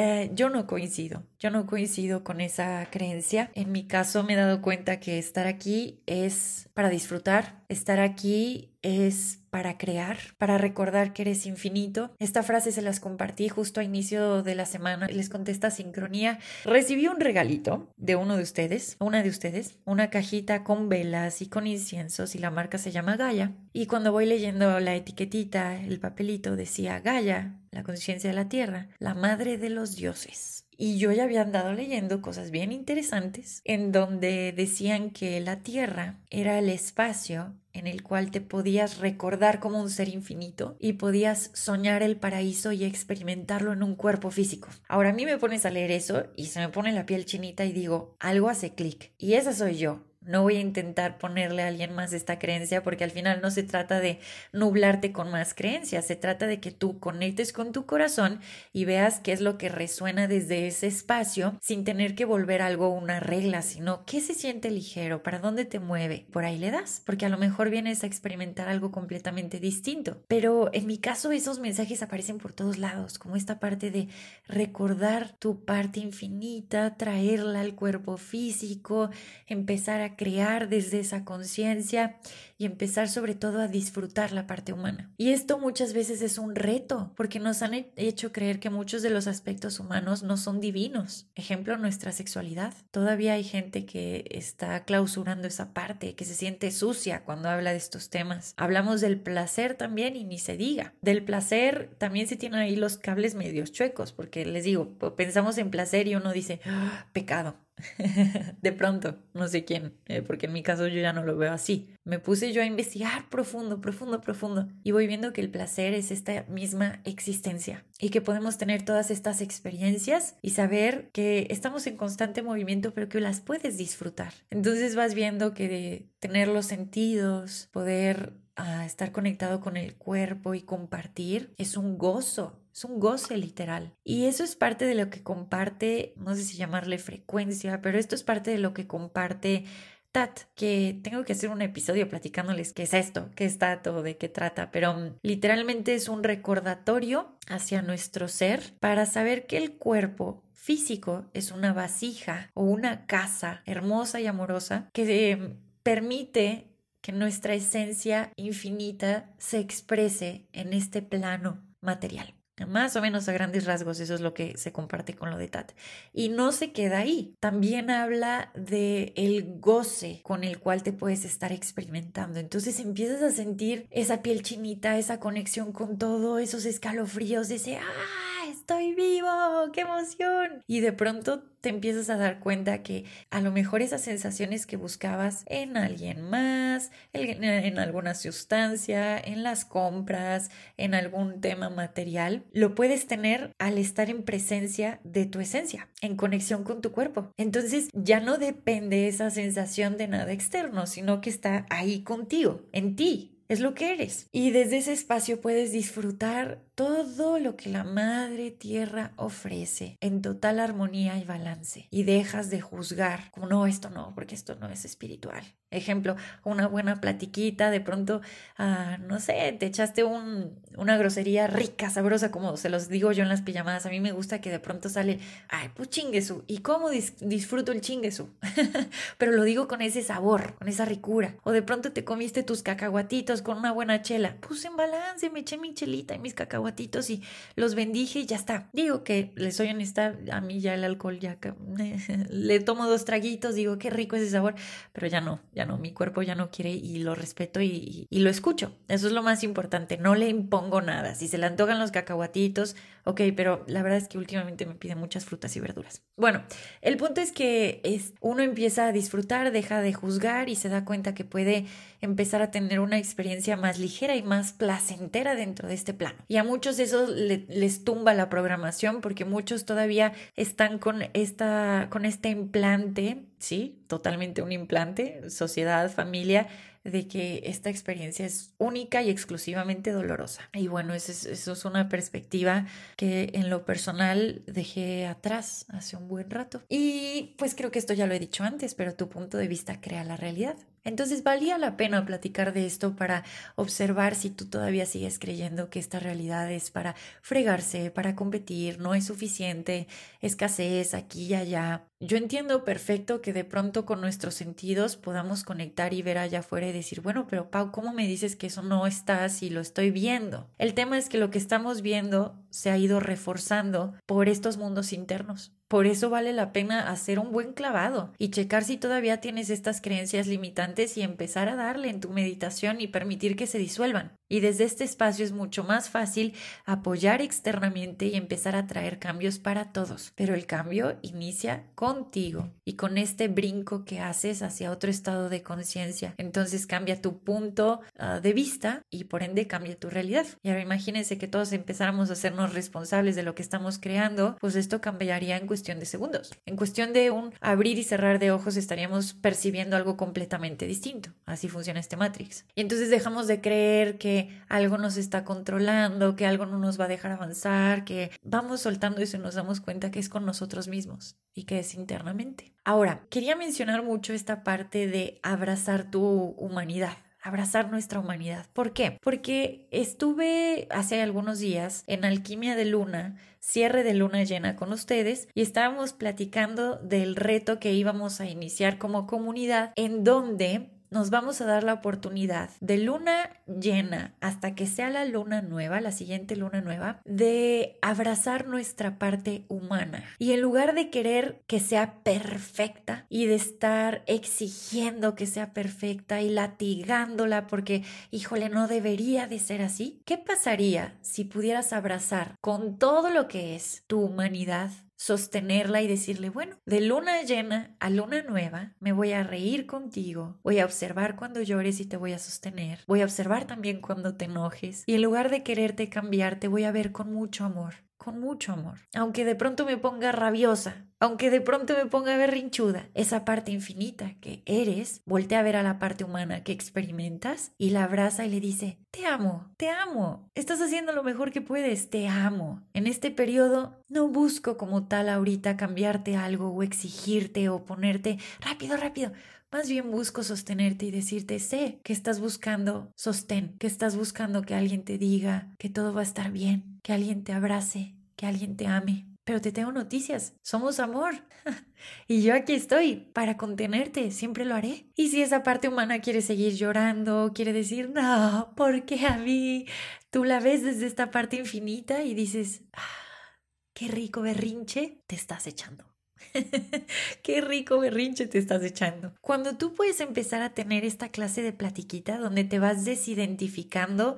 Eh, 0.00 0.30
yo 0.32 0.48
no 0.48 0.68
coincido, 0.68 1.24
yo 1.40 1.50
no 1.50 1.66
coincido 1.66 2.22
con 2.22 2.40
esa 2.40 2.86
creencia. 2.88 3.50
En 3.56 3.72
mi 3.72 3.88
caso 3.88 4.22
me 4.22 4.34
he 4.34 4.36
dado 4.36 4.62
cuenta 4.62 5.00
que 5.00 5.18
estar 5.18 5.48
aquí 5.48 6.04
es 6.06 6.70
para 6.72 6.88
disfrutar, 6.88 7.64
estar 7.68 7.98
aquí 7.98 8.77
es 8.88 9.40
para 9.50 9.78
crear, 9.78 10.18
para 10.36 10.58
recordar 10.58 11.12
que 11.12 11.22
eres 11.22 11.46
infinito. 11.46 12.10
Esta 12.18 12.42
frase 12.42 12.72
se 12.72 12.82
las 12.82 13.00
compartí 13.00 13.48
justo 13.48 13.80
a 13.80 13.84
inicio 13.84 14.42
de 14.42 14.54
la 14.54 14.66
semana. 14.66 15.06
Les 15.08 15.28
contesta 15.28 15.70
sincronía. 15.70 16.38
Recibí 16.64 17.06
un 17.08 17.20
regalito 17.20 17.88
de 17.96 18.16
uno 18.16 18.36
de 18.36 18.42
ustedes, 18.42 18.96
una 19.00 19.22
de 19.22 19.30
ustedes, 19.30 19.78
una 19.84 20.10
cajita 20.10 20.64
con 20.64 20.88
velas 20.88 21.42
y 21.42 21.48
con 21.48 21.66
inciensos 21.66 22.34
y 22.34 22.38
la 22.38 22.50
marca 22.50 22.78
se 22.78 22.90
llama 22.90 23.16
Gaia. 23.16 23.52
Y 23.72 23.86
cuando 23.86 24.12
voy 24.12 24.26
leyendo 24.26 24.80
la 24.80 24.94
etiquetita, 24.94 25.80
el 25.80 25.98
papelito 26.00 26.56
decía 26.56 27.00
Gaia, 27.00 27.58
la 27.70 27.82
conciencia 27.82 28.30
de 28.30 28.36
la 28.36 28.48
tierra, 28.48 28.88
la 28.98 29.14
madre 29.14 29.58
de 29.58 29.70
los 29.70 29.96
dioses. 29.96 30.67
Y 30.80 30.98
yo 30.98 31.10
ya 31.10 31.24
había 31.24 31.42
andado 31.42 31.72
leyendo 31.72 32.22
cosas 32.22 32.52
bien 32.52 32.70
interesantes 32.70 33.62
en 33.64 33.90
donde 33.90 34.52
decían 34.56 35.10
que 35.10 35.40
la 35.40 35.56
Tierra 35.64 36.20
era 36.30 36.56
el 36.60 36.68
espacio 36.68 37.52
en 37.72 37.88
el 37.88 38.04
cual 38.04 38.30
te 38.30 38.40
podías 38.40 38.98
recordar 38.98 39.58
como 39.58 39.82
un 39.82 39.90
ser 39.90 40.08
infinito 40.08 40.76
y 40.78 40.92
podías 40.94 41.50
soñar 41.52 42.04
el 42.04 42.16
paraíso 42.16 42.70
y 42.70 42.84
experimentarlo 42.84 43.72
en 43.72 43.82
un 43.82 43.96
cuerpo 43.96 44.30
físico. 44.30 44.68
Ahora 44.86 45.10
a 45.10 45.12
mí 45.12 45.24
me 45.24 45.38
pones 45.38 45.66
a 45.66 45.70
leer 45.70 45.90
eso 45.90 46.26
y 46.36 46.46
se 46.46 46.60
me 46.60 46.68
pone 46.68 46.92
la 46.92 47.06
piel 47.06 47.24
chinita 47.24 47.64
y 47.64 47.72
digo, 47.72 48.14
algo 48.20 48.48
hace 48.48 48.74
clic. 48.74 49.10
Y 49.18 49.32
esa 49.32 49.52
soy 49.52 49.78
yo. 49.78 50.07
No 50.28 50.42
voy 50.42 50.56
a 50.56 50.60
intentar 50.60 51.16
ponerle 51.16 51.62
a 51.62 51.68
alguien 51.68 51.94
más 51.94 52.12
esta 52.12 52.38
creencia 52.38 52.82
porque 52.82 53.02
al 53.02 53.10
final 53.10 53.40
no 53.40 53.50
se 53.50 53.62
trata 53.62 53.98
de 53.98 54.20
nublarte 54.52 55.10
con 55.10 55.30
más 55.30 55.54
creencias, 55.54 56.06
se 56.06 56.16
trata 56.16 56.46
de 56.46 56.60
que 56.60 56.70
tú 56.70 57.00
conectes 57.00 57.54
con 57.54 57.72
tu 57.72 57.86
corazón 57.86 58.40
y 58.74 58.84
veas 58.84 59.20
qué 59.20 59.32
es 59.32 59.40
lo 59.40 59.56
que 59.56 59.70
resuena 59.70 60.28
desde 60.28 60.66
ese 60.66 60.86
espacio 60.86 61.58
sin 61.62 61.82
tener 61.82 62.14
que 62.14 62.26
volver 62.26 62.60
algo 62.60 62.90
una 62.90 63.20
regla, 63.20 63.62
sino 63.62 64.04
qué 64.04 64.20
se 64.20 64.34
siente 64.34 64.70
ligero, 64.70 65.22
para 65.22 65.38
dónde 65.38 65.64
te 65.64 65.80
mueve. 65.80 66.26
Por 66.30 66.44
ahí 66.44 66.58
le 66.58 66.70
das, 66.70 67.02
porque 67.06 67.24
a 67.24 67.30
lo 67.30 67.38
mejor 67.38 67.70
vienes 67.70 68.02
a 68.02 68.06
experimentar 68.06 68.68
algo 68.68 68.92
completamente 68.92 69.60
distinto. 69.60 70.22
Pero 70.28 70.68
en 70.74 70.86
mi 70.86 70.98
caso 70.98 71.32
esos 71.32 71.58
mensajes 71.58 72.02
aparecen 72.02 72.36
por 72.36 72.52
todos 72.52 72.76
lados, 72.76 73.18
como 73.18 73.34
esta 73.34 73.58
parte 73.58 73.90
de 73.90 74.08
recordar 74.46 75.32
tu 75.38 75.64
parte 75.64 76.00
infinita, 76.00 76.96
traerla 76.98 77.62
al 77.62 77.74
cuerpo 77.74 78.18
físico, 78.18 79.08
empezar 79.46 80.02
a 80.02 80.17
crear 80.18 80.68
desde 80.68 81.00
esa 81.00 81.24
conciencia 81.24 82.18
y 82.58 82.66
empezar 82.66 83.08
sobre 83.08 83.36
todo 83.36 83.60
a 83.60 83.68
disfrutar 83.68 84.32
la 84.32 84.48
parte 84.48 84.72
humana. 84.72 85.12
Y 85.16 85.30
esto 85.30 85.58
muchas 85.58 85.92
veces 85.92 86.20
es 86.20 86.38
un 86.38 86.56
reto 86.56 87.12
porque 87.16 87.38
nos 87.38 87.62
han 87.62 87.86
hecho 87.96 88.32
creer 88.32 88.58
que 88.58 88.68
muchos 88.68 89.00
de 89.02 89.10
los 89.10 89.28
aspectos 89.28 89.78
humanos 89.78 90.24
no 90.24 90.36
son 90.36 90.60
divinos. 90.60 91.30
Ejemplo, 91.36 91.78
nuestra 91.78 92.10
sexualidad. 92.10 92.74
Todavía 92.90 93.34
hay 93.34 93.44
gente 93.44 93.86
que 93.86 94.24
está 94.30 94.84
clausurando 94.84 95.46
esa 95.46 95.72
parte, 95.72 96.16
que 96.16 96.24
se 96.24 96.34
siente 96.34 96.72
sucia 96.72 97.22
cuando 97.24 97.48
habla 97.48 97.70
de 97.70 97.76
estos 97.76 98.10
temas. 98.10 98.54
Hablamos 98.56 99.00
del 99.00 99.20
placer 99.20 99.74
también 99.74 100.16
y 100.16 100.24
ni 100.24 100.38
se 100.38 100.56
diga. 100.56 100.94
Del 101.00 101.24
placer 101.24 101.94
también 101.98 102.26
se 102.26 102.36
tienen 102.36 102.58
ahí 102.58 102.74
los 102.74 102.98
cables 102.98 103.36
medios 103.36 103.70
chuecos 103.70 104.12
porque 104.12 104.44
les 104.44 104.64
digo, 104.64 104.98
pensamos 105.16 105.58
en 105.58 105.70
placer 105.70 106.08
y 106.08 106.16
uno 106.16 106.32
dice, 106.32 106.60
ah, 106.66 107.06
pecado 107.12 107.67
de 108.62 108.72
pronto, 108.72 109.18
no 109.34 109.48
sé 109.48 109.64
quién, 109.64 109.94
eh, 110.06 110.22
porque 110.22 110.46
en 110.46 110.52
mi 110.52 110.62
caso 110.62 110.86
yo 110.86 111.00
ya 111.00 111.12
no 111.12 111.24
lo 111.24 111.36
veo 111.36 111.52
así. 111.52 111.88
Me 112.04 112.18
puse 112.18 112.52
yo 112.52 112.62
a 112.62 112.66
investigar 112.66 113.28
profundo, 113.28 113.80
profundo, 113.80 114.20
profundo 114.20 114.68
y 114.82 114.92
voy 114.92 115.06
viendo 115.06 115.32
que 115.32 115.40
el 115.40 115.50
placer 115.50 115.94
es 115.94 116.10
esta 116.10 116.44
misma 116.48 117.00
existencia 117.04 117.84
y 117.98 118.10
que 118.10 118.20
podemos 118.20 118.58
tener 118.58 118.84
todas 118.84 119.10
estas 119.10 119.40
experiencias 119.40 120.36
y 120.42 120.50
saber 120.50 121.10
que 121.12 121.46
estamos 121.50 121.86
en 121.86 121.96
constante 121.96 122.42
movimiento 122.42 122.92
pero 122.94 123.08
que 123.08 123.20
las 123.20 123.40
puedes 123.40 123.76
disfrutar. 123.76 124.32
Entonces 124.50 124.96
vas 124.96 125.14
viendo 125.14 125.54
que 125.54 126.06
tener 126.20 126.48
los 126.48 126.66
sentidos, 126.66 127.68
poder 127.72 128.32
ah, 128.56 128.86
estar 128.86 129.12
conectado 129.12 129.60
con 129.60 129.76
el 129.76 129.94
cuerpo 129.94 130.54
y 130.54 130.62
compartir 130.62 131.54
es 131.58 131.76
un 131.76 131.98
gozo 131.98 132.58
es 132.78 132.84
un 132.84 133.00
goce 133.00 133.36
literal. 133.36 133.92
Y 134.04 134.26
eso 134.26 134.44
es 134.44 134.54
parte 134.54 134.86
de 134.86 134.94
lo 134.94 135.10
que 135.10 135.24
comparte, 135.24 136.14
no 136.16 136.36
sé 136.36 136.44
si 136.44 136.56
llamarle 136.56 136.98
frecuencia, 136.98 137.82
pero 137.82 137.98
esto 137.98 138.14
es 138.14 138.22
parte 138.22 138.52
de 138.52 138.58
lo 138.58 138.72
que 138.72 138.86
comparte 138.86 139.64
TAT, 140.12 140.42
que 140.54 140.98
tengo 141.02 141.24
que 141.24 141.32
hacer 141.32 141.50
un 141.50 141.60
episodio 141.60 142.08
platicándoles 142.08 142.72
qué 142.72 142.84
es 142.84 142.94
esto, 142.94 143.30
qué 143.34 143.46
es 143.46 143.58
TAT 143.58 143.88
o 143.88 144.02
de 144.02 144.16
qué 144.16 144.28
trata, 144.28 144.70
pero 144.70 144.94
mm, 144.94 145.16
literalmente 145.22 145.94
es 145.94 146.08
un 146.08 146.22
recordatorio 146.22 147.36
hacia 147.48 147.82
nuestro 147.82 148.28
ser 148.28 148.74
para 148.78 149.06
saber 149.06 149.46
que 149.46 149.56
el 149.56 149.76
cuerpo 149.76 150.44
físico 150.52 151.26
es 151.34 151.50
una 151.50 151.72
vasija 151.72 152.50
o 152.54 152.62
una 152.62 153.06
casa 153.06 153.62
hermosa 153.66 154.20
y 154.20 154.28
amorosa 154.28 154.88
que 154.92 155.36
mm, 155.36 155.82
permite 155.82 156.68
que 157.00 157.10
nuestra 157.10 157.54
esencia 157.54 158.32
infinita 158.36 159.34
se 159.38 159.58
exprese 159.58 160.46
en 160.52 160.72
este 160.72 161.02
plano 161.02 161.64
material. 161.80 162.37
Más 162.66 162.96
o 162.96 163.00
menos 163.00 163.28
a 163.28 163.32
grandes 163.32 163.64
rasgos, 163.64 164.00
eso 164.00 164.14
es 164.14 164.20
lo 164.20 164.34
que 164.34 164.56
se 164.56 164.72
comparte 164.72 165.14
con 165.14 165.30
lo 165.30 165.38
de 165.38 165.48
Tat. 165.48 165.72
Y 166.12 166.28
no 166.28 166.52
se 166.52 166.72
queda 166.72 166.98
ahí. 166.98 167.34
También 167.40 167.90
habla 167.90 168.50
de 168.54 169.12
el 169.16 169.58
goce 169.60 170.20
con 170.22 170.44
el 170.44 170.58
cual 170.58 170.82
te 170.82 170.92
puedes 170.92 171.24
estar 171.24 171.52
experimentando. 171.52 172.38
Entonces 172.38 172.80
empiezas 172.80 173.22
a 173.22 173.30
sentir 173.30 173.86
esa 173.90 174.22
piel 174.22 174.42
chinita, 174.42 174.98
esa 174.98 175.20
conexión 175.20 175.72
con 175.72 175.98
todo, 175.98 176.38
esos 176.38 176.64
escalofríos, 176.64 177.50
ese 177.50 177.76
¡ah! 177.76 178.27
Estoy 178.70 178.94
vivo, 178.94 179.30
qué 179.72 179.80
emoción. 179.80 180.62
Y 180.66 180.80
de 180.80 180.92
pronto 180.92 181.42
te 181.62 181.70
empiezas 181.70 182.10
a 182.10 182.18
dar 182.18 182.38
cuenta 182.38 182.82
que 182.82 183.06
a 183.30 183.40
lo 183.40 183.50
mejor 183.50 183.80
esas 183.80 184.02
sensaciones 184.02 184.66
que 184.66 184.76
buscabas 184.76 185.44
en 185.46 185.78
alguien 185.78 186.20
más, 186.20 186.90
en, 187.14 187.78
alguna 187.78 188.14
sustancia, 188.14 189.18
en 189.18 189.42
las 189.42 189.64
compras, 189.64 190.50
en 190.76 190.94
algún 190.94 191.40
tema 191.40 191.70
material, 191.70 192.44
lo 192.52 192.74
puedes 192.74 193.06
tener 193.06 193.52
al 193.58 193.78
estar 193.78 194.10
en 194.10 194.22
presencia 194.22 195.00
de 195.02 195.24
tu 195.24 195.40
esencia, 195.40 195.88
en 196.02 196.16
conexión 196.16 196.62
con 196.62 196.82
tu 196.82 196.92
cuerpo. 196.92 197.32
Entonces 197.38 197.88
ya 197.94 198.20
no 198.20 198.36
depende 198.36 199.08
esa 199.08 199.30
sensación 199.30 199.96
de 199.96 200.08
nada 200.08 200.30
externo, 200.32 200.86
sino 200.86 201.22
que 201.22 201.30
está 201.30 201.64
ahí 201.70 202.02
contigo, 202.02 202.68
en 202.72 202.96
ti, 202.96 203.37
es 203.48 203.60
lo 203.60 203.74
que 203.74 203.92
eres. 203.92 204.28
Y 204.30 204.50
desde 204.50 204.78
ese 204.78 204.92
espacio 204.92 205.40
puedes 205.40 205.72
disfrutar 205.72 206.62
todo 206.74 207.38
lo 207.38 207.56
que 207.56 207.70
la 207.70 207.82
Madre 207.82 208.50
Tierra 208.50 209.12
ofrece 209.16 209.96
en 210.00 210.22
total 210.22 210.60
armonía 210.60 211.18
y 211.18 211.24
balance. 211.24 211.88
Y 211.90 212.04
dejas 212.04 212.50
de 212.50 212.60
juzgar 212.60 213.30
como 213.30 213.46
no, 213.46 213.66
esto 213.66 213.90
no, 213.90 214.14
porque 214.14 214.34
esto 214.34 214.54
no 214.56 214.68
es 214.68 214.84
espiritual. 214.84 215.44
Ejemplo, 215.70 216.16
una 216.44 216.66
buena 216.66 216.98
platiquita, 216.98 217.70
de 217.70 217.82
pronto, 217.82 218.22
ah, 218.56 218.96
no 219.06 219.20
sé, 219.20 219.54
te 219.60 219.66
echaste 219.66 220.02
un, 220.02 220.58
una 220.78 220.96
grosería 220.96 221.46
rica, 221.46 221.90
sabrosa, 221.90 222.30
como 222.30 222.56
se 222.56 222.70
los 222.70 222.88
digo 222.88 223.12
yo 223.12 223.22
en 223.22 223.28
las 223.28 223.42
pijamadas. 223.42 223.84
A 223.84 223.90
mí 223.90 224.00
me 224.00 224.12
gusta 224.12 224.40
que 224.40 224.50
de 224.50 224.60
pronto 224.60 224.88
sale, 224.88 225.18
ay, 225.50 225.68
pues 225.74 225.90
chinguesu. 225.90 226.42
¿Y 226.46 226.58
cómo 226.58 226.88
disfruto 226.88 227.72
el 227.72 227.82
chinguesu? 227.82 228.30
Pero 229.18 229.32
lo 229.32 229.42
digo 229.42 229.68
con 229.68 229.82
ese 229.82 230.02
sabor, 230.02 230.54
con 230.54 230.68
esa 230.68 230.86
ricura. 230.86 231.34
O 231.42 231.52
de 231.52 231.60
pronto 231.60 231.92
te 231.92 232.02
comiste 232.02 232.42
tus 232.42 232.62
cacahuatitos 232.62 233.42
con 233.42 233.58
una 233.58 233.70
buena 233.70 234.00
chela. 234.00 234.36
Puse 234.36 234.68
en 234.68 234.76
balance, 234.76 235.28
me 235.28 235.40
eché 235.40 235.58
mi 235.58 235.74
chelita 235.74 236.14
y 236.14 236.18
mis 236.18 236.32
cacahuatitos 236.32 237.10
y 237.10 237.22
los 237.56 237.74
bendije 237.74 238.20
y 238.20 238.26
ya 238.26 238.36
está. 238.36 238.70
Digo 238.72 239.04
que, 239.04 239.32
les 239.34 239.56
soy 239.56 239.68
honesta, 239.68 240.14
a 240.32 240.40
mí 240.40 240.60
ya 240.60 240.72
el 240.72 240.84
alcohol 240.84 241.18
ya 241.18 241.36
le 242.30 242.60
tomo 242.60 242.86
dos 242.86 243.04
traguitos, 243.04 243.54
digo, 243.54 243.78
qué 243.78 243.90
rico 243.90 244.16
ese 244.16 244.30
sabor, 244.30 244.54
pero 244.94 245.06
ya 245.08 245.20
no 245.20 245.40
ya 245.58 245.66
no, 245.66 245.76
mi 245.76 245.92
cuerpo 245.92 246.22
ya 246.22 246.36
no 246.36 246.52
quiere 246.52 246.70
y 246.70 246.98
lo 247.00 247.16
respeto 247.16 247.60
y, 247.60 248.06
lo 248.12 248.30
escucho. 248.30 248.76
Eso 248.86 249.08
es 249.08 249.12
lo 249.12 249.24
más 249.24 249.42
importante, 249.42 249.98
no 249.98 250.14
le 250.14 250.28
impongo 250.28 250.80
nada. 250.80 251.16
Si 251.16 251.26
se 251.26 251.36
le 251.36 251.46
antojan 251.46 251.80
los 251.80 251.90
cacahuatitos, 251.90 252.76
ok, 253.02 253.22
pero 253.34 253.64
la 253.66 253.82
verdad 253.82 253.98
es 253.98 254.06
que 254.06 254.18
últimamente 254.18 254.66
me 254.66 254.76
pide 254.76 254.94
muchas 254.94 255.24
frutas 255.24 255.56
y 255.56 255.60
verduras. 255.60 256.04
Bueno, 256.16 256.44
el 256.80 256.96
punto 256.96 257.20
es 257.20 257.32
que 257.32 257.80
es, 257.82 258.12
uno 258.20 258.44
empieza 258.44 258.86
a 258.86 258.92
disfrutar, 258.92 259.50
deja 259.50 259.80
de 259.80 259.92
juzgar 259.92 260.48
y 260.48 260.54
se 260.54 260.68
da 260.68 260.84
cuenta 260.84 261.12
que 261.12 261.24
puede 261.24 261.66
empezar 262.00 262.42
a 262.42 262.50
tener 262.50 262.80
una 262.80 262.98
experiencia 262.98 263.56
más 263.56 263.78
ligera 263.78 264.16
y 264.16 264.22
más 264.22 264.52
placentera 264.52 265.34
dentro 265.34 265.68
de 265.68 265.74
este 265.74 265.94
plano. 265.94 266.18
Y 266.28 266.36
a 266.36 266.44
muchos 266.44 266.78
eso 266.78 267.06
les 267.08 267.84
tumba 267.84 268.14
la 268.14 268.28
programación 268.28 269.00
porque 269.00 269.24
muchos 269.24 269.64
todavía 269.64 270.12
están 270.36 270.78
con, 270.78 271.02
esta, 271.14 271.88
con 271.90 272.04
este 272.04 272.30
implante 272.30 273.24
sí, 273.38 273.82
totalmente 273.86 274.42
un 274.42 274.52
implante, 274.52 275.30
sociedad, 275.30 275.90
familia, 275.90 276.48
de 276.84 277.06
que 277.06 277.42
esta 277.44 277.70
experiencia 277.70 278.24
es 278.24 278.54
única 278.56 279.02
y 279.02 279.10
exclusivamente 279.10 279.90
dolorosa. 279.92 280.48
Y 280.54 280.68
bueno, 280.68 280.94
eso 280.94 281.12
es, 281.12 281.26
eso 281.26 281.52
es, 281.52 281.64
una 281.64 281.88
perspectiva 281.88 282.66
que 282.96 283.30
en 283.34 283.50
lo 283.50 283.64
personal 283.64 284.42
dejé 284.46 285.06
atrás 285.06 285.66
hace 285.68 285.96
un 285.96 286.08
buen 286.08 286.30
rato. 286.30 286.62
Y 286.68 287.34
pues 287.36 287.54
creo 287.54 287.70
que 287.70 287.78
esto 287.78 287.92
ya 287.92 288.06
lo 288.06 288.14
he 288.14 288.18
dicho 288.18 288.44
antes, 288.44 288.74
pero 288.74 288.94
tu 288.94 289.08
punto 289.08 289.36
de 289.36 289.48
vista 289.48 289.80
crea 289.80 290.04
la 290.04 290.16
realidad. 290.16 290.56
Entonces 290.88 291.22
valía 291.22 291.58
la 291.58 291.76
pena 291.76 292.06
platicar 292.06 292.54
de 292.54 292.64
esto 292.64 292.96
para 292.96 293.22
observar 293.56 294.14
si 294.14 294.30
tú 294.30 294.46
todavía 294.46 294.86
sigues 294.86 295.18
creyendo 295.18 295.68
que 295.68 295.80
esta 295.80 296.00
realidad 296.00 296.50
es 296.50 296.70
para 296.70 296.94
fregarse, 297.20 297.90
para 297.90 298.16
competir, 298.16 298.80
no 298.80 298.94
es 298.94 299.04
suficiente, 299.04 299.86
escasez 300.22 300.94
aquí 300.94 301.26
y 301.26 301.34
allá. 301.34 301.84
Yo 302.00 302.16
entiendo 302.16 302.64
perfecto 302.64 303.20
que 303.20 303.34
de 303.34 303.44
pronto 303.44 303.84
con 303.84 304.00
nuestros 304.00 304.34
sentidos 304.34 304.96
podamos 304.96 305.44
conectar 305.44 305.92
y 305.92 306.00
ver 306.00 306.16
allá 306.16 306.38
afuera 306.38 306.68
y 306.68 306.72
decir, 306.72 307.02
bueno, 307.02 307.26
pero 307.28 307.50
Pau, 307.50 307.70
¿cómo 307.70 307.92
me 307.92 308.06
dices 308.06 308.34
que 308.34 308.46
eso 308.46 308.62
no 308.62 308.86
está 308.86 309.28
si 309.28 309.50
lo 309.50 309.60
estoy 309.60 309.90
viendo? 309.90 310.48
El 310.56 310.72
tema 310.72 310.96
es 310.96 311.10
que 311.10 311.18
lo 311.18 311.30
que 311.30 311.36
estamos 311.36 311.82
viendo 311.82 312.42
se 312.48 312.70
ha 312.70 312.78
ido 312.78 312.98
reforzando 312.98 313.92
por 314.06 314.30
estos 314.30 314.56
mundos 314.56 314.94
internos. 314.94 315.52
Por 315.68 315.86
eso 315.86 316.10
vale 316.10 316.32
la 316.32 316.52
pena 316.52 316.90
hacer 316.90 317.18
un 317.18 317.32
buen 317.32 317.52
clavado 317.52 318.12
y 318.18 318.30
checar 318.30 318.64
si 318.64 318.78
todavía 318.78 319.20
tienes 319.20 319.50
estas 319.50 319.80
creencias 319.80 320.26
limitantes 320.26 320.96
y 320.96 321.02
empezar 321.02 321.48
a 321.48 321.56
darle 321.56 321.90
en 321.90 322.00
tu 322.00 322.10
meditación 322.10 322.80
y 322.80 322.88
permitir 322.88 323.36
que 323.36 323.46
se 323.46 323.58
disuelvan. 323.58 324.17
Y 324.28 324.40
desde 324.40 324.64
este 324.64 324.84
espacio 324.84 325.24
es 325.24 325.32
mucho 325.32 325.64
más 325.64 325.88
fácil 325.88 326.34
apoyar 326.64 327.22
externamente 327.22 328.06
y 328.06 328.14
empezar 328.14 328.56
a 328.56 328.66
traer 328.66 328.98
cambios 328.98 329.38
para 329.38 329.72
todos. 329.72 330.12
Pero 330.14 330.34
el 330.34 330.46
cambio 330.46 330.98
inicia 331.02 331.64
contigo 331.74 332.50
y 332.64 332.74
con 332.74 332.98
este 332.98 333.28
brinco 333.28 333.84
que 333.84 334.00
haces 334.00 334.42
hacia 334.42 334.70
otro 334.70 334.90
estado 334.90 335.28
de 335.28 335.42
conciencia. 335.42 336.14
Entonces 336.18 336.66
cambia 336.66 337.00
tu 337.00 337.20
punto 337.20 337.80
ah, 337.98 338.20
de 338.20 338.32
vista 338.32 338.82
y 338.90 339.04
por 339.04 339.22
ende 339.22 339.46
cambia 339.46 339.78
tu 339.78 339.88
realidad. 339.88 340.26
Y 340.42 340.48
ahora 340.48 340.60
imagínense 340.60 341.18
que 341.18 341.28
todos 341.28 341.52
empezáramos 341.52 342.10
a 342.10 342.12
hacernos 342.12 342.52
responsables 342.52 343.16
de 343.16 343.22
lo 343.22 343.34
que 343.34 343.42
estamos 343.42 343.78
creando, 343.78 344.36
pues 344.40 344.56
esto 344.56 344.80
cambiaría 344.80 345.36
en 345.36 345.46
cuestión 345.46 345.78
de 345.78 345.86
segundos. 345.86 346.32
En 346.46 346.56
cuestión 346.56 346.92
de 346.92 347.10
un 347.10 347.32
abrir 347.40 347.78
y 347.78 347.84
cerrar 347.84 348.18
de 348.18 348.30
ojos 348.30 348.56
estaríamos 348.56 349.14
percibiendo 349.14 349.76
algo 349.76 349.96
completamente 349.96 350.66
distinto. 350.66 351.10
Así 351.24 351.48
funciona 351.48 351.80
este 351.80 351.96
Matrix. 351.96 352.44
Y 352.54 352.60
entonces 352.60 352.90
dejamos 352.90 353.26
de 353.26 353.40
creer 353.40 353.98
que 353.98 354.17
algo 354.48 354.78
nos 354.78 354.96
está 354.96 355.24
controlando, 355.24 356.16
que 356.16 356.26
algo 356.26 356.46
no 356.46 356.58
nos 356.58 356.78
va 356.78 356.84
a 356.84 356.88
dejar 356.88 357.12
avanzar, 357.12 357.84
que 357.84 358.10
vamos 358.22 358.60
soltando 358.60 359.00
eso 359.00 359.16
y 359.16 359.20
nos 359.20 359.34
damos 359.34 359.60
cuenta 359.60 359.90
que 359.90 359.98
es 359.98 360.08
con 360.08 360.24
nosotros 360.24 360.68
mismos 360.68 361.16
y 361.34 361.44
que 361.44 361.60
es 361.60 361.74
internamente. 361.74 362.52
Ahora, 362.64 363.06
quería 363.10 363.36
mencionar 363.36 363.82
mucho 363.82 364.12
esta 364.12 364.42
parte 364.42 364.86
de 364.86 365.20
abrazar 365.22 365.90
tu 365.90 366.02
humanidad 366.38 366.96
abrazar 367.20 367.70
nuestra 367.70 368.00
humanidad. 368.00 368.46
¿Por 368.52 368.72
qué? 368.72 368.98
Porque 369.02 369.66
estuve 369.70 370.66
hace 370.70 371.02
algunos 371.02 371.40
días 371.40 371.84
en 371.86 372.04
Alquimia 372.04 372.56
de 372.56 372.64
Luna, 372.64 373.16
cierre 373.40 373.82
de 373.82 373.94
luna 373.94 374.24
llena 374.24 374.56
con 374.56 374.72
ustedes 374.72 375.28
y 375.34 375.42
estábamos 375.42 375.92
platicando 375.92 376.76
del 376.76 377.16
reto 377.16 377.58
que 377.58 377.72
íbamos 377.72 378.20
a 378.20 378.26
iniciar 378.26 378.78
como 378.78 379.06
comunidad 379.06 379.72
en 379.76 380.04
donde 380.04 380.70
nos 380.90 381.10
vamos 381.10 381.40
a 381.40 381.46
dar 381.46 381.64
la 381.64 381.74
oportunidad 381.74 382.50
de 382.60 382.78
luna 382.78 383.30
llena 383.46 384.14
hasta 384.20 384.54
que 384.54 384.66
sea 384.66 384.90
la 384.90 385.04
luna 385.04 385.42
nueva, 385.42 385.80
la 385.80 385.92
siguiente 385.92 386.36
luna 386.36 386.60
nueva, 386.60 387.00
de 387.04 387.78
abrazar 387.82 388.46
nuestra 388.46 388.98
parte 388.98 389.44
humana. 389.48 390.04
Y 390.18 390.32
en 390.32 390.40
lugar 390.40 390.74
de 390.74 390.90
querer 390.90 391.42
que 391.46 391.60
sea 391.60 392.02
perfecta 392.02 393.06
y 393.08 393.26
de 393.26 393.34
estar 393.34 394.02
exigiendo 394.06 395.14
que 395.14 395.26
sea 395.26 395.52
perfecta 395.52 396.20
y 396.20 396.30
latigándola 396.30 397.46
porque, 397.46 397.84
híjole, 398.10 398.48
no 398.48 398.68
debería 398.68 399.26
de 399.26 399.38
ser 399.38 399.62
así, 399.62 400.02
¿qué 400.04 400.18
pasaría 400.18 400.94
si 401.00 401.24
pudieras 401.24 401.72
abrazar 401.72 402.34
con 402.40 402.78
todo 402.78 403.10
lo 403.10 403.28
que 403.28 403.54
es 403.54 403.84
tu 403.86 404.00
humanidad, 404.00 404.70
sostenerla 404.98 405.80
y 405.80 405.86
decirle, 405.86 406.28
bueno, 406.28 406.56
de 406.66 406.80
luna 406.80 407.22
llena 407.22 407.76
a 407.78 407.88
luna 407.88 408.22
nueva, 408.22 408.74
me 408.80 408.92
voy 408.92 409.12
a 409.12 409.22
reír 409.22 409.64
contigo, 409.64 410.38
voy 410.42 410.58
a 410.58 410.64
observar 410.64 411.14
cuando 411.14 411.40
llores 411.40 411.78
y 411.80 411.86
te 411.86 411.96
voy 411.96 412.12
a 412.12 412.18
sostener, 412.18 412.80
voy 412.88 413.00
a 413.00 413.04
observar 413.04 413.46
también 413.46 413.80
cuando 413.80 414.16
te 414.16 414.24
enojes 414.24 414.82
y 414.86 414.94
en 414.94 415.02
lugar 415.02 415.30
de 415.30 415.44
quererte 415.44 415.88
cambiar, 415.88 416.40
te 416.40 416.48
voy 416.48 416.64
a 416.64 416.72
ver 416.72 416.90
con 416.90 417.12
mucho 417.12 417.44
amor 417.44 417.87
con 418.08 418.20
mucho 418.20 418.52
amor. 418.54 418.78
Aunque 418.94 419.26
de 419.26 419.34
pronto 419.34 419.66
me 419.66 419.76
ponga 419.76 420.12
rabiosa, 420.12 420.86
aunque 420.98 421.28
de 421.28 421.42
pronto 421.42 421.74
me 421.76 421.84
ponga 421.84 422.16
berrinchuda, 422.16 422.88
esa 422.94 423.26
parte 423.26 423.52
infinita 423.52 424.14
que 424.22 424.42
eres, 424.46 425.02
voltea 425.04 425.40
a 425.40 425.42
ver 425.42 425.56
a 425.56 425.62
la 425.62 425.78
parte 425.78 426.04
humana 426.04 426.42
que 426.42 426.52
experimentas 426.52 427.52
y 427.58 427.70
la 427.70 427.84
abraza 427.84 428.24
y 428.24 428.30
le 428.30 428.40
dice, 428.40 428.78
te 428.90 429.04
amo, 429.04 429.52
te 429.58 429.68
amo, 429.68 430.30
estás 430.34 430.62
haciendo 430.62 430.92
lo 430.92 431.04
mejor 431.04 431.32
que 431.32 431.42
puedes, 431.42 431.90
te 431.90 432.08
amo. 432.08 432.62
En 432.72 432.86
este 432.86 433.10
periodo 433.10 433.84
no 433.90 434.08
busco 434.08 434.56
como 434.56 434.88
tal 434.88 435.10
ahorita 435.10 435.58
cambiarte 435.58 436.16
algo 436.16 436.48
o 436.48 436.62
exigirte 436.62 437.50
o 437.50 437.66
ponerte 437.66 438.18
rápido, 438.40 438.78
rápido. 438.78 439.12
Más 439.50 439.68
bien 439.68 439.90
busco 439.90 440.22
sostenerte 440.22 440.84
y 440.84 440.90
decirte, 440.90 441.38
sé 441.38 441.80
que 441.82 441.94
estás 441.94 442.20
buscando 442.20 442.92
sostén, 442.96 443.56
que 443.58 443.66
estás 443.66 443.96
buscando 443.96 444.42
que 444.42 444.54
alguien 444.54 444.84
te 444.84 444.98
diga 444.98 445.54
que 445.58 445.70
todo 445.70 445.94
va 445.94 446.00
a 446.00 446.04
estar 446.04 446.30
bien, 446.30 446.80
que 446.82 446.92
alguien 446.92 447.24
te 447.24 447.32
abrace, 447.32 447.97
que 448.18 448.26
alguien 448.26 448.56
te 448.56 448.66
ame. 448.66 449.06
Pero 449.24 449.40
te 449.40 449.52
tengo 449.52 449.72
noticias, 449.72 450.34
somos 450.42 450.80
amor. 450.80 451.14
y 452.08 452.22
yo 452.22 452.34
aquí 452.34 452.54
estoy 452.54 452.96
para 452.96 453.36
contenerte, 453.36 454.10
siempre 454.10 454.44
lo 454.44 454.54
haré. 454.54 454.90
Y 454.96 455.08
si 455.08 455.22
esa 455.22 455.42
parte 455.42 455.68
humana 455.68 456.00
quiere 456.00 456.20
seguir 456.20 456.54
llorando, 456.54 457.32
quiere 457.34 457.52
decir, 457.52 457.90
no, 457.90 458.52
¿por 458.56 458.84
qué 458.84 459.06
a 459.06 459.18
mí? 459.18 459.66
Tú 460.10 460.24
la 460.24 460.40
ves 460.40 460.62
desde 460.62 460.86
esta 460.86 461.10
parte 461.10 461.36
infinita 461.36 462.02
y 462.02 462.14
dices, 462.14 462.62
ah, 462.72 463.38
qué 463.74 463.88
rico 463.88 464.22
berrinche 464.22 465.02
te 465.06 465.14
estás 465.14 465.46
echando. 465.46 465.88
Qué 467.22 467.40
rico 467.40 467.78
berrinche 467.78 468.26
te 468.26 468.38
estás 468.38 468.62
echando. 468.62 469.14
Cuando 469.20 469.56
tú 469.56 469.74
puedes 469.74 470.00
empezar 470.00 470.42
a 470.42 470.54
tener 470.54 470.84
esta 470.84 471.10
clase 471.10 471.42
de 471.42 471.52
platiquita 471.52 472.18
donde 472.18 472.44
te 472.44 472.58
vas 472.58 472.84
desidentificando 472.84 474.16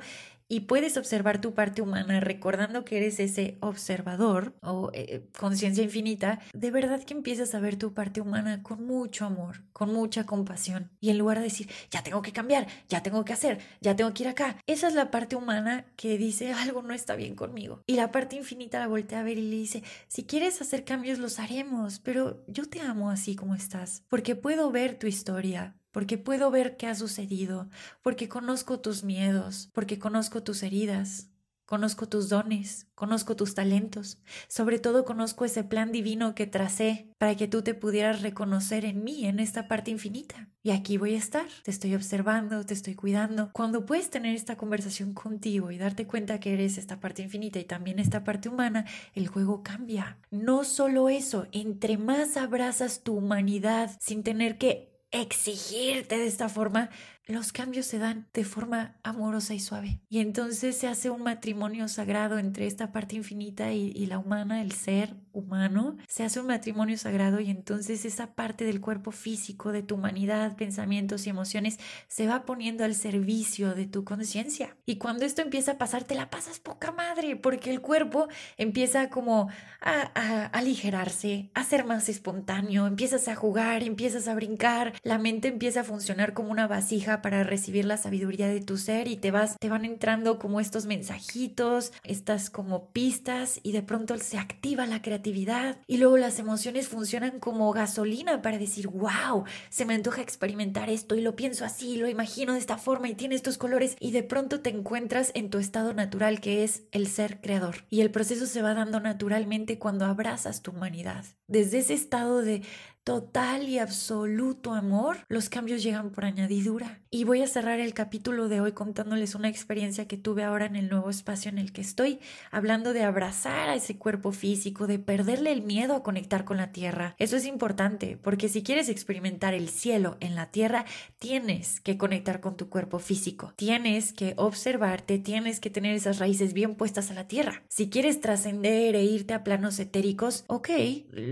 y 0.50 0.61
puedes 0.61 0.97
observar 0.97 1.40
tu 1.40 1.54
parte 1.54 1.80
humana 1.80 2.19
recordando 2.19 2.85
que 2.85 2.97
eres 2.97 3.21
ese 3.21 3.57
observador 3.61 4.52
o 4.62 4.90
eh, 4.92 5.23
conciencia 5.38 5.85
infinita, 5.85 6.40
de 6.52 6.73
verdad 6.73 7.04
que 7.04 7.14
empiezas 7.14 7.54
a 7.54 7.61
ver 7.61 7.76
tu 7.76 7.95
parte 7.95 8.21
humana 8.21 8.61
con 8.64 8.85
mucho 8.85 9.25
amor, 9.25 9.62
con 9.73 9.95
mucha 9.95 10.26
compasión. 10.26 10.90
Y 11.00 11.11
en 11.11 11.19
lugar 11.19 11.38
de 11.38 11.45
decir, 11.45 11.71
ya 11.92 12.02
tengo 12.02 12.21
que 12.21 12.33
cambiar, 12.33 12.66
ya 12.88 13.00
tengo 13.00 13.25
que 13.25 13.33
hacer, 13.33 13.61
ya 13.80 13.95
tengo 13.95 14.12
que 14.12 14.25
ir 14.25 14.28
acá, 14.28 14.57
esa 14.66 14.88
es 14.88 14.95
la 14.95 15.12
parte 15.12 15.37
humana 15.37 15.87
que 15.97 16.19
dice 16.19 16.52
algo 16.52 16.83
no 16.83 16.95
está 16.95 17.14
bien 17.14 17.37
conmigo. 17.37 17.85
Y 17.87 17.95
la 17.95 18.11
parte 18.11 18.35
infinita 18.35 18.80
la 18.80 18.88
voltea 18.88 19.21
a 19.21 19.23
ver 19.23 19.38
y 19.38 19.49
le 19.49 19.57
dice, 19.57 19.85
si 20.09 20.25
quieres 20.25 20.61
hacer 20.61 20.85
cambios 20.85 21.21
los 21.21 21.38
haremos, 21.38 22.00
pero 22.00 22.42
yo 22.49 22.69
te 22.69 22.80
amo 22.80 23.11
así 23.11 23.37
como 23.37 23.54
estás, 23.54 24.02
porque 24.09 24.35
puedo 24.35 24.73
ver 24.73 24.99
tu 24.99 25.07
historia, 25.07 25.76
porque 25.90 26.18
puedo 26.18 26.50
ver 26.50 26.76
qué 26.76 26.87
ha 26.87 26.94
sucedido, 26.94 27.68
porque 28.02 28.28
conozco 28.28 28.80
tus 28.80 29.04
miedos, 29.04 29.70
porque 29.73 29.99
conozco 29.99 30.42
tus 30.42 30.62
heridas, 30.62 31.30
conozco 31.70 32.09
tus 32.09 32.28
dones, 32.28 32.88
conozco 32.97 33.37
tus 33.37 33.54
talentos, 33.54 34.18
sobre 34.49 34.80
todo 34.80 35.04
conozco 35.04 35.44
ese 35.44 35.62
plan 35.62 35.93
divino 35.93 36.34
que 36.34 36.49
tracé 36.49 37.14
para 37.17 37.36
que 37.36 37.47
tú 37.47 37.62
te 37.62 37.75
pudieras 37.75 38.23
reconocer 38.23 38.84
en 38.84 39.04
mí, 39.04 39.25
en 39.26 39.38
esta 39.38 39.69
parte 39.69 39.93
infinita. 39.93 40.49
Y 40.64 40.73
aquí 40.73 40.99
voy 40.99 41.14
a 41.14 41.19
estar, 41.19 41.47
te 41.62 41.71
estoy 41.71 41.95
observando, 41.95 42.67
te 42.67 42.75
estoy 42.75 42.97
cuidando. 42.97 43.52
Cuando 43.52 43.86
puedes 43.86 44.10
tener 44.10 44.34
esta 44.34 44.56
conversación 44.56 45.14
contigo 45.14 45.71
y 45.71 45.78
darte 45.78 46.08
cuenta 46.08 46.41
que 46.41 46.52
eres 46.54 46.76
esta 46.76 46.99
parte 46.99 47.23
infinita 47.23 47.60
y 47.60 47.64
también 47.64 48.00
esta 48.00 48.25
parte 48.25 48.49
humana, 48.49 48.84
el 49.14 49.28
juego 49.28 49.62
cambia. 49.62 50.19
No 50.32 50.64
solo 50.64 51.08
eso, 51.08 51.47
entre 51.52 51.99
más 51.99 52.36
abrazas 52.36 53.04
tu 53.04 53.14
humanidad 53.14 53.97
sin 54.00 54.25
tener 54.25 54.58
que 54.58 54.89
exigirte 55.10 56.16
de 56.16 56.26
esta 56.26 56.49
forma, 56.49 56.90
los 57.30 57.52
cambios 57.52 57.86
se 57.86 57.99
dan 57.99 58.26
de 58.32 58.45
forma 58.45 58.97
amorosa 59.02 59.54
y 59.54 59.60
suave. 59.60 60.00
Y 60.08 60.21
entonces 60.21 60.76
se 60.76 60.88
hace 60.88 61.10
un 61.10 61.23
matrimonio 61.23 61.88
sagrado 61.88 62.38
entre 62.38 62.66
esta 62.66 62.93
parte 62.93 63.16
infinita 63.16 63.73
y, 63.73 64.06
la 64.06 64.19
humana, 64.19 64.62
el 64.62 64.73
ser 64.73 65.14
humano. 65.32 65.97
Se 66.08 66.25
hace 66.25 66.40
un 66.40 66.47
matrimonio 66.47 66.99
sagrado 66.99 67.40
y 67.40 67.50
entonces 67.50 68.04
esa 68.04 68.34
parte 68.34 68.64
del 68.64 68.80
cuerpo 68.80 69.12
físico, 69.12 69.73
de 69.73 69.82
tu 69.82 69.95
humanidad, 69.95 70.56
pensamientos 70.56 71.26
y 71.26 71.30
emociones, 71.30 71.78
se 72.08 72.26
va 72.26 72.45
poniendo 72.45 72.84
al 72.84 72.95
servicio 72.95 73.75
de 73.75 73.86
tu 73.86 74.04
conciencia. 74.04 74.76
Y 74.86 74.97
cuando 74.97 75.25
esto 75.25 75.43
empieza 75.43 75.73
a 75.73 75.78
pasar, 75.78 76.04
te 76.04 76.14
la 76.14 76.30
pasas 76.30 76.58
poca 76.58 76.93
madre, 76.93 77.36
porque 77.36 77.71
el 77.71 77.80
cuerpo 77.80 78.28
empieza 78.56 79.10
como 79.10 79.49
a, 79.80 80.10
a 80.14 80.47
aligerarse, 80.47 81.50
a 81.54 81.64
ser 81.64 81.84
más 81.84 82.08
espontáneo, 82.08 82.86
empiezas 82.86 83.28
a 83.28 83.36
jugar, 83.36 83.82
empiezas 83.82 84.26
a 84.28 84.34
brincar, 84.34 84.95
la 85.02 85.19
mente 85.19 85.49
empieza 85.49 85.80
a 85.80 85.84
funcionar 85.84 86.34
como 86.34 86.50
una 86.50 86.66
vasija 86.66 87.20
para 87.23 87.45
recibir 87.45 87.85
la 87.85 87.97
sabiduría 87.97 88.49
de 88.49 88.61
tu 88.61 88.76
ser 88.76 89.09
y 89.09 89.17
te 89.17 89.30
vas, 89.30 89.56
te 89.59 89.69
van 89.69 89.85
entrando 89.85 90.39
como 90.39 90.61
estos 90.61 90.87
mensajitos, 90.87 91.93
estas 92.04 92.50
como 92.50 92.91
pistas 92.91 93.61
y 93.63 93.73
de 93.73 93.83
pronto 93.83 94.17
se 94.19 94.39
activa 94.39 94.87
la 94.87 95.02
creatividad 95.02 95.78
y 95.87 95.99
luego 95.99 96.17
las 96.17 96.39
emociones 96.39 96.89
funcionan 96.89 97.41
como 97.41 97.73
gasolina 97.73 98.43
para 98.43 98.59
decir, 98.59 98.89
wow, 98.89 99.45
se 99.69 99.85
me 99.85 99.95
antoja 99.95 100.23
experimentar 100.23 100.91
esto 100.91 101.15
y 101.15 101.21
lo 101.21 101.37
pienso 101.37 101.65
así, 101.65 101.97
lo 101.97 102.09
imagino 102.09 102.52
de 102.52 102.59
esta 102.59 102.78
forma 102.78 103.09
y 103.09 103.15
tiene 103.15 103.35
estos 103.35 103.59
colores 103.59 103.97
y 104.00 104.13
de 104.13 104.23
pronto 104.23 104.61
te 104.61 104.71
encuentras 104.71 105.33
en 105.35 105.50
tu 105.50 105.59
estado 105.59 105.95
natural 105.95 106.41
que 106.41 106.65
es 106.65 106.85
el 106.93 107.06
ser 107.06 107.41
creador 107.41 107.85
y 107.91 108.00
el 108.00 108.11
proceso 108.11 108.47
se 108.47 108.63
va 108.63 108.75
dando 108.75 109.00
naturalmente 109.00 109.78
cuando 109.78 110.04
abrazas 110.04 110.63
tu 110.63 110.73
humanidad. 110.73 111.25
Desde 111.50 111.78
ese 111.78 111.95
estado 111.95 112.43
de 112.43 112.63
total 113.02 113.69
y 113.69 113.78
absoluto 113.78 114.73
amor, 114.73 115.17
los 115.28 115.49
cambios 115.49 115.82
llegan 115.82 116.10
por 116.10 116.25
añadidura. 116.25 117.00
Y 117.10 117.25
voy 117.25 117.43
a 117.43 117.49
cerrar 117.49 117.80
el 117.80 117.93
capítulo 117.93 118.49
de 118.49 118.60
hoy 118.60 118.71
contándoles 118.71 119.34
una 119.34 119.49
experiencia 119.49 120.06
que 120.06 120.17
tuve 120.17 120.45
ahora 120.45 120.67
en 120.67 120.76
el 120.76 120.89
nuevo 120.89 121.10
espacio 121.10 121.49
en 121.50 121.58
el 121.58 121.73
que 121.73 121.80
estoy, 121.80 122.21
hablando 122.52 122.93
de 122.93 123.02
abrazar 123.02 123.69
a 123.69 123.75
ese 123.75 123.99
cuerpo 123.99 124.30
físico, 124.30 124.86
de 124.86 125.00
perderle 125.00 125.50
el 125.50 125.63
miedo 125.63 125.97
a 125.97 126.04
conectar 126.04 126.45
con 126.45 126.58
la 126.58 126.71
tierra. 126.71 127.17
Eso 127.19 127.36
es 127.36 127.47
importante, 127.47 128.17
porque 128.17 128.49
si 128.49 128.63
quieres 128.63 128.89
experimentar 128.89 129.54
el 129.54 129.71
cielo 129.71 130.17
en 130.21 130.36
la 130.36 130.52
tierra, 130.52 130.84
tienes 131.19 131.80
que 131.80 131.99
conectar 131.99 132.41
con 132.41 132.56
tu 132.56 132.69
cuerpo 132.69 133.00
físico. 133.00 133.54
Tienes 133.56 134.13
que 134.13 134.34
observarte, 134.36 135.19
tienes 135.19 135.58
que 135.58 135.71
tener 135.71 135.97
esas 135.97 136.19
raíces 136.19 136.52
bien 136.52 136.76
puestas 136.76 137.10
a 137.10 137.15
la 137.15 137.26
tierra. 137.26 137.63
Si 137.67 137.91
quieres 137.91 138.21
trascender 138.21 138.95
e 138.95 139.02
irte 139.02 139.34
a 139.34 139.43
planos 139.43 139.80
etéricos, 139.80 140.45
ok, 140.47 140.71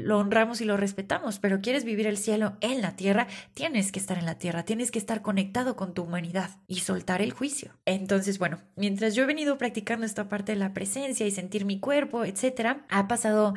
lo 0.09 0.19
honramos 0.19 0.63
y 0.63 0.65
lo 0.65 0.79
respetamos, 0.79 1.39
pero 1.39 1.61
quieres 1.61 1.85
vivir 1.85 2.07
el 2.07 2.17
cielo 2.17 2.57
en 2.63 2.81
la 2.81 2.97
tierra, 2.97 3.27
tienes 3.53 3.93
que 3.93 3.99
estar 3.99 4.17
en 4.17 4.25
la 4.25 4.39
tierra, 4.39 4.65
tienes 4.65 4.91
que 4.91 4.99
estar 4.99 5.21
conectado 5.21 5.77
con 5.77 5.93
tu 5.93 6.03
humanidad 6.03 6.51
y 6.67 6.81
soltar 6.81 7.21
el 7.21 7.33
juicio. 7.33 7.73
Entonces, 7.85 8.39
bueno, 8.39 8.59
mientras 8.75 9.15
yo 9.15 9.25
he 9.25 9.27
venido 9.27 9.59
practicando 9.59 10.07
esta 10.07 10.31
parte 10.31 10.53
de 10.53 10.59
la 10.59 10.73
presencia 10.73 11.27
y 11.27 11.31
sentir 11.31 11.67
mi 11.67 11.79
cuerpo, 11.79 12.25
etcétera, 12.25 12.87
ha 12.89 13.07
pasado 13.07 13.53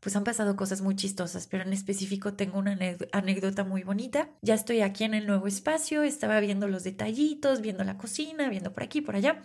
pues 0.00 0.16
han 0.16 0.24
pasado 0.24 0.56
cosas 0.56 0.80
muy 0.80 0.96
chistosas, 0.96 1.46
pero 1.46 1.62
en 1.62 1.74
específico 1.74 2.32
tengo 2.32 2.58
una 2.58 2.78
anécdota 3.12 3.64
muy 3.64 3.82
bonita. 3.82 4.30
Ya 4.40 4.54
estoy 4.54 4.80
aquí 4.80 5.04
en 5.04 5.12
el 5.12 5.26
nuevo 5.26 5.46
espacio, 5.46 6.02
estaba 6.02 6.40
viendo 6.40 6.68
los 6.68 6.84
detallitos, 6.84 7.60
viendo 7.60 7.84
la 7.84 7.98
cocina, 7.98 8.48
viendo 8.48 8.72
por 8.72 8.82
aquí, 8.82 9.02
por 9.02 9.14
allá, 9.14 9.42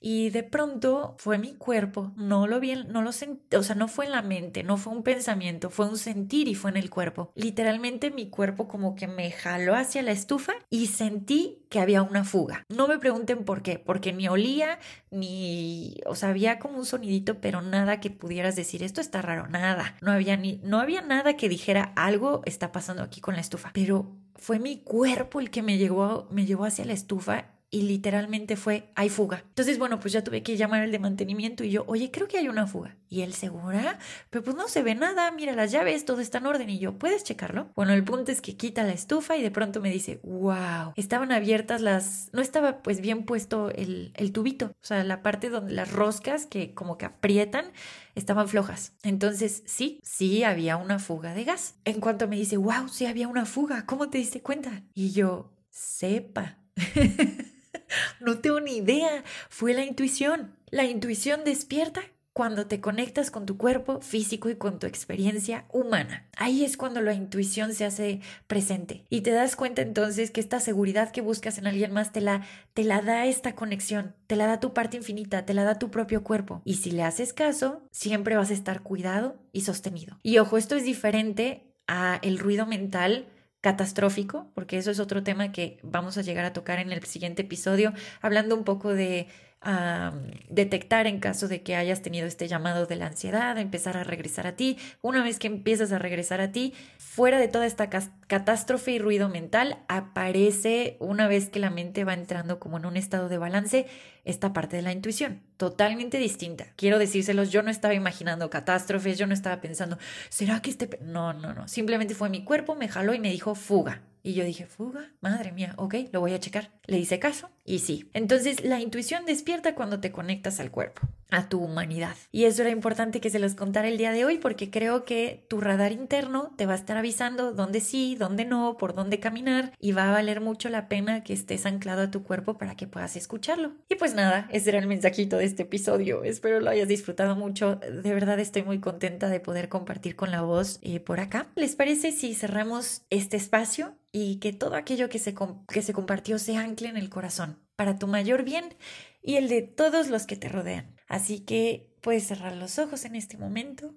y 0.00 0.30
de 0.30 0.42
pronto 0.42 1.16
fue 1.18 1.38
mi 1.38 1.54
cuerpo, 1.54 2.12
no 2.16 2.46
lo 2.46 2.60
vi, 2.60 2.74
no 2.74 3.02
lo 3.02 3.12
sentí, 3.12 3.56
o 3.56 3.62
sea, 3.62 3.74
no 3.74 3.88
fue 3.88 4.06
en 4.06 4.12
la 4.12 4.22
mente, 4.22 4.62
no 4.62 4.76
fue 4.76 4.92
un 4.92 5.02
pensamiento, 5.02 5.70
fue 5.70 5.88
un 5.88 5.98
sentir 5.98 6.48
y 6.48 6.54
fue 6.54 6.70
en 6.70 6.76
el 6.76 6.90
cuerpo. 6.90 7.32
Literalmente 7.34 8.10
mi 8.10 8.28
cuerpo 8.28 8.68
como 8.68 8.94
que 8.94 9.06
me 9.06 9.30
jaló 9.30 9.74
hacia 9.74 10.02
la 10.02 10.12
estufa 10.12 10.52
y 10.70 10.86
sentí 10.86 11.64
que 11.68 11.80
había 11.80 12.02
una 12.02 12.24
fuga. 12.24 12.64
No 12.68 12.88
me 12.88 12.98
pregunten 12.98 13.44
por 13.44 13.62
qué, 13.62 13.78
porque 13.78 14.12
ni 14.12 14.28
olía, 14.28 14.78
ni, 15.10 15.96
o 16.06 16.14
sea, 16.14 16.30
había 16.30 16.58
como 16.58 16.78
un 16.78 16.86
sonidito, 16.86 17.40
pero 17.40 17.62
nada 17.62 18.00
que 18.00 18.10
pudieras 18.10 18.56
decir, 18.56 18.82
esto 18.82 19.00
está 19.00 19.22
raro, 19.22 19.48
nada. 19.48 19.96
No 20.00 20.12
había 20.12 20.36
ni, 20.36 20.60
no 20.62 20.80
había 20.80 21.02
nada 21.02 21.36
que 21.36 21.48
dijera 21.48 21.92
algo 21.96 22.42
está 22.44 22.72
pasando 22.72 23.02
aquí 23.02 23.20
con 23.20 23.34
la 23.34 23.40
estufa, 23.40 23.70
pero 23.72 24.16
fue 24.36 24.58
mi 24.58 24.78
cuerpo 24.82 25.40
el 25.40 25.50
que 25.50 25.62
me 25.62 25.78
llevó, 25.78 26.28
me 26.30 26.46
llevó 26.46 26.64
hacia 26.64 26.84
la 26.84 26.92
estufa 26.92 27.57
y 27.70 27.82
literalmente 27.82 28.56
fue, 28.56 28.90
hay 28.94 29.10
fuga. 29.10 29.44
Entonces, 29.48 29.78
bueno, 29.78 30.00
pues 30.00 30.12
ya 30.12 30.24
tuve 30.24 30.42
que 30.42 30.56
llamar 30.56 30.82
al 30.82 30.90
de 30.92 30.98
mantenimiento 30.98 31.64
y 31.64 31.70
yo, 31.70 31.84
oye, 31.86 32.10
creo 32.10 32.26
que 32.26 32.38
hay 32.38 32.48
una 32.48 32.66
fuga. 32.66 32.96
Y 33.10 33.22
él, 33.22 33.34
¿segura? 33.34 33.98
Pero 34.30 34.42
pues 34.44 34.56
no 34.56 34.68
se 34.68 34.82
ve 34.82 34.94
nada, 34.94 35.30
mira 35.32 35.54
las 35.54 35.70
llaves, 35.70 36.04
todo 36.04 36.20
está 36.20 36.38
en 36.38 36.46
orden. 36.46 36.70
Y 36.70 36.78
yo, 36.78 36.98
¿puedes 36.98 37.24
checarlo? 37.24 37.70
Bueno, 37.76 37.92
el 37.92 38.04
punto 38.04 38.32
es 38.32 38.40
que 38.40 38.56
quita 38.56 38.84
la 38.84 38.92
estufa 38.92 39.36
y 39.36 39.42
de 39.42 39.50
pronto 39.50 39.80
me 39.80 39.90
dice, 39.90 40.20
wow, 40.22 40.92
estaban 40.96 41.30
abiertas 41.32 41.80
las, 41.82 42.30
no 42.32 42.40
estaba 42.40 42.82
pues 42.82 43.00
bien 43.00 43.24
puesto 43.24 43.70
el, 43.70 44.12
el 44.16 44.32
tubito, 44.32 44.66
o 44.66 44.84
sea, 44.86 45.04
la 45.04 45.22
parte 45.22 45.50
donde 45.50 45.72
las 45.74 45.92
roscas 45.92 46.46
que 46.46 46.74
como 46.74 46.96
que 46.98 47.06
aprietan 47.06 47.66
estaban 48.14 48.48
flojas. 48.48 48.94
Entonces, 49.02 49.62
sí, 49.66 50.00
sí 50.02 50.42
había 50.44 50.76
una 50.76 50.98
fuga 50.98 51.34
de 51.34 51.44
gas. 51.44 51.74
En 51.84 52.00
cuanto 52.00 52.28
me 52.28 52.36
dice, 52.36 52.56
wow, 52.56 52.88
sí 52.88 53.06
había 53.06 53.28
una 53.28 53.44
fuga, 53.46 53.86
¿cómo 53.86 54.08
te 54.10 54.18
diste 54.18 54.40
cuenta? 54.42 54.82
Y 54.94 55.12
yo, 55.12 55.52
sepa. 55.70 56.58
no 58.20 58.38
tengo 58.38 58.60
ni 58.60 58.76
idea. 58.76 59.24
Fue 59.48 59.74
la 59.74 59.84
intuición. 59.84 60.56
La 60.70 60.84
intuición 60.84 61.44
despierta 61.44 62.02
cuando 62.38 62.68
te 62.68 62.80
conectas 62.80 63.32
con 63.32 63.46
tu 63.46 63.56
cuerpo 63.56 64.00
físico 64.00 64.48
y 64.48 64.54
con 64.54 64.78
tu 64.78 64.86
experiencia 64.86 65.64
humana. 65.72 66.28
Ahí 66.36 66.64
es 66.64 66.76
cuando 66.76 67.00
la 67.00 67.12
intuición 67.12 67.74
se 67.74 67.84
hace 67.84 68.20
presente 68.46 69.04
y 69.10 69.22
te 69.22 69.32
das 69.32 69.56
cuenta 69.56 69.82
entonces 69.82 70.30
que 70.30 70.40
esta 70.40 70.60
seguridad 70.60 71.10
que 71.10 71.20
buscas 71.20 71.58
en 71.58 71.66
alguien 71.66 71.92
más 71.92 72.12
te 72.12 72.20
la, 72.20 72.46
te 72.74 72.84
la 72.84 73.02
da 73.02 73.26
esta 73.26 73.56
conexión, 73.56 74.14
te 74.28 74.36
la 74.36 74.46
da 74.46 74.60
tu 74.60 74.72
parte 74.72 74.96
infinita, 74.96 75.46
te 75.46 75.52
la 75.52 75.64
da 75.64 75.80
tu 75.80 75.90
propio 75.90 76.22
cuerpo. 76.22 76.62
Y 76.64 76.74
si 76.74 76.92
le 76.92 77.02
haces 77.02 77.32
caso, 77.32 77.82
siempre 77.90 78.36
vas 78.36 78.50
a 78.50 78.54
estar 78.54 78.84
cuidado 78.84 79.42
y 79.50 79.62
sostenido. 79.62 80.20
Y 80.22 80.38
ojo, 80.38 80.58
esto 80.58 80.76
es 80.76 80.84
diferente 80.84 81.74
a 81.88 82.20
el 82.22 82.38
ruido 82.38 82.66
mental 82.66 83.26
catastrófico, 83.68 84.46
porque 84.54 84.78
eso 84.78 84.90
es 84.90 84.98
otro 84.98 85.22
tema 85.22 85.52
que 85.52 85.78
vamos 85.82 86.16
a 86.16 86.22
llegar 86.22 86.46
a 86.46 86.54
tocar 86.54 86.78
en 86.78 86.90
el 86.90 87.04
siguiente 87.04 87.42
episodio, 87.42 87.92
hablando 88.22 88.56
un 88.56 88.64
poco 88.64 88.94
de 88.94 89.26
a 89.60 90.12
detectar 90.48 91.06
en 91.06 91.18
caso 91.18 91.48
de 91.48 91.62
que 91.62 91.74
hayas 91.74 92.02
tenido 92.02 92.26
este 92.26 92.46
llamado 92.46 92.86
de 92.86 92.96
la 92.96 93.06
ansiedad, 93.06 93.58
empezar 93.58 93.96
a 93.96 94.04
regresar 94.04 94.46
a 94.46 94.56
ti. 94.56 94.78
Una 95.02 95.22
vez 95.22 95.38
que 95.38 95.48
empiezas 95.48 95.90
a 95.92 95.98
regresar 95.98 96.40
a 96.40 96.52
ti, 96.52 96.74
fuera 96.98 97.38
de 97.38 97.48
toda 97.48 97.66
esta 97.66 97.90
catástrofe 97.90 98.92
y 98.92 98.98
ruido 98.98 99.28
mental, 99.28 99.78
aparece 99.88 100.96
una 101.00 101.26
vez 101.26 101.48
que 101.48 101.58
la 101.58 101.70
mente 101.70 102.04
va 102.04 102.14
entrando 102.14 102.60
como 102.60 102.78
en 102.78 102.86
un 102.86 102.96
estado 102.96 103.28
de 103.28 103.38
balance, 103.38 103.86
esta 104.24 104.52
parte 104.52 104.76
de 104.76 104.82
la 104.82 104.92
intuición, 104.92 105.42
totalmente 105.56 106.18
distinta. 106.18 106.66
Quiero 106.76 106.98
decírselos, 106.98 107.50
yo 107.50 107.62
no 107.62 107.70
estaba 107.70 107.94
imaginando 107.94 108.50
catástrofes, 108.50 109.18
yo 109.18 109.26
no 109.26 109.34
estaba 109.34 109.60
pensando, 109.60 109.98
¿será 110.28 110.60
que 110.62 110.70
este... 110.70 110.98
No, 111.02 111.32
no, 111.32 111.54
no, 111.54 111.66
simplemente 111.66 112.14
fue 112.14 112.28
mi 112.28 112.44
cuerpo, 112.44 112.74
me 112.74 112.88
jaló 112.88 113.14
y 113.14 113.20
me 113.20 113.30
dijo 113.30 113.54
fuga. 113.54 114.02
Y 114.22 114.34
yo 114.34 114.44
dije, 114.44 114.66
fuga, 114.66 115.12
madre 115.20 115.52
mía, 115.52 115.74
ok, 115.76 115.94
lo 116.12 116.20
voy 116.20 116.32
a 116.32 116.40
checar. 116.40 116.70
Le 116.86 116.98
hice 116.98 117.18
caso 117.18 117.50
y 117.64 117.80
sí. 117.80 118.10
Entonces 118.14 118.64
la 118.64 118.80
intuición 118.80 119.24
despierta 119.26 119.74
cuando 119.74 120.00
te 120.00 120.12
conectas 120.12 120.60
al 120.60 120.70
cuerpo, 120.70 121.02
a 121.30 121.48
tu 121.48 121.60
humanidad. 121.60 122.16
Y 122.32 122.44
eso 122.44 122.62
era 122.62 122.70
importante 122.70 123.20
que 123.20 123.30
se 123.30 123.38
los 123.38 123.54
contara 123.54 123.88
el 123.88 123.98
día 123.98 124.12
de 124.12 124.24
hoy 124.24 124.38
porque 124.38 124.70
creo 124.70 125.04
que 125.04 125.46
tu 125.48 125.60
radar 125.60 125.92
interno 125.92 126.52
te 126.56 126.66
va 126.66 126.72
a 126.72 126.76
estar 126.76 126.96
avisando 126.96 127.52
dónde 127.52 127.80
sí, 127.80 128.16
dónde 128.16 128.44
no, 128.44 128.76
por 128.76 128.94
dónde 128.94 129.20
caminar 129.20 129.72
y 129.78 129.92
va 129.92 130.08
a 130.08 130.12
valer 130.12 130.40
mucho 130.40 130.68
la 130.68 130.88
pena 130.88 131.22
que 131.24 131.32
estés 131.32 131.66
anclado 131.66 132.02
a 132.02 132.10
tu 132.10 132.22
cuerpo 132.22 132.58
para 132.58 132.76
que 132.76 132.86
puedas 132.86 133.16
escucharlo. 133.16 133.72
Y 133.88 133.96
pues 133.96 134.14
nada, 134.14 134.48
ese 134.50 134.70
era 134.70 134.78
el 134.78 134.86
mensajito 134.86 135.36
de 135.36 135.44
este 135.44 135.64
episodio. 135.64 136.24
Espero 136.24 136.60
lo 136.60 136.70
hayas 136.70 136.88
disfrutado 136.88 137.36
mucho. 137.36 137.76
De 137.76 138.14
verdad 138.14 138.40
estoy 138.40 138.62
muy 138.62 138.80
contenta 138.80 139.28
de 139.28 139.40
poder 139.40 139.68
compartir 139.68 140.16
con 140.16 140.30
la 140.30 140.42
voz 140.42 140.78
eh, 140.82 141.00
por 141.00 141.20
acá. 141.20 141.48
¿Les 141.54 141.76
parece 141.76 142.12
si 142.12 142.34
cerramos 142.34 143.02
este 143.10 143.36
espacio? 143.36 143.96
y 144.10 144.36
que 144.36 144.52
todo 144.52 144.74
aquello 144.74 145.08
que 145.08 145.18
se, 145.18 145.34
que 145.68 145.82
se 145.82 145.92
compartió 145.92 146.38
se 146.38 146.56
ancle 146.56 146.88
en 146.88 146.96
el 146.96 147.10
corazón 147.10 147.58
para 147.76 147.98
tu 147.98 148.06
mayor 148.06 148.42
bien 148.42 148.74
y 149.22 149.36
el 149.36 149.48
de 149.48 149.62
todos 149.62 150.08
los 150.08 150.26
que 150.26 150.36
te 150.36 150.48
rodean. 150.48 150.97
Así 151.08 151.40
que 151.40 151.90
puedes 152.02 152.26
cerrar 152.26 152.54
los 152.54 152.78
ojos 152.78 153.04
en 153.06 153.16
este 153.16 153.38
momento, 153.38 153.94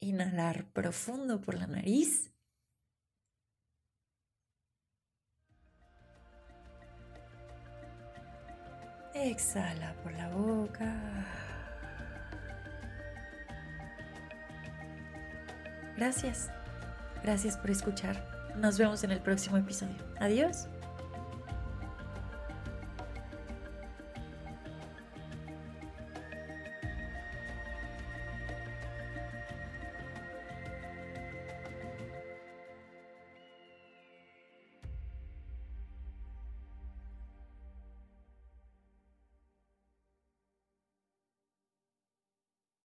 inhalar 0.00 0.66
profundo 0.72 1.40
por 1.40 1.56
la 1.56 1.66
nariz. 1.66 2.30
Exhala 9.14 9.94
por 10.02 10.12
la 10.12 10.28
boca. 10.30 11.26
Gracias. 15.96 16.50
Gracias 17.22 17.56
por 17.56 17.70
escuchar. 17.70 18.16
Nos 18.56 18.78
vemos 18.78 19.04
en 19.04 19.10
el 19.10 19.20
próximo 19.20 19.56
episodio. 19.56 19.96
Adiós. 20.18 20.66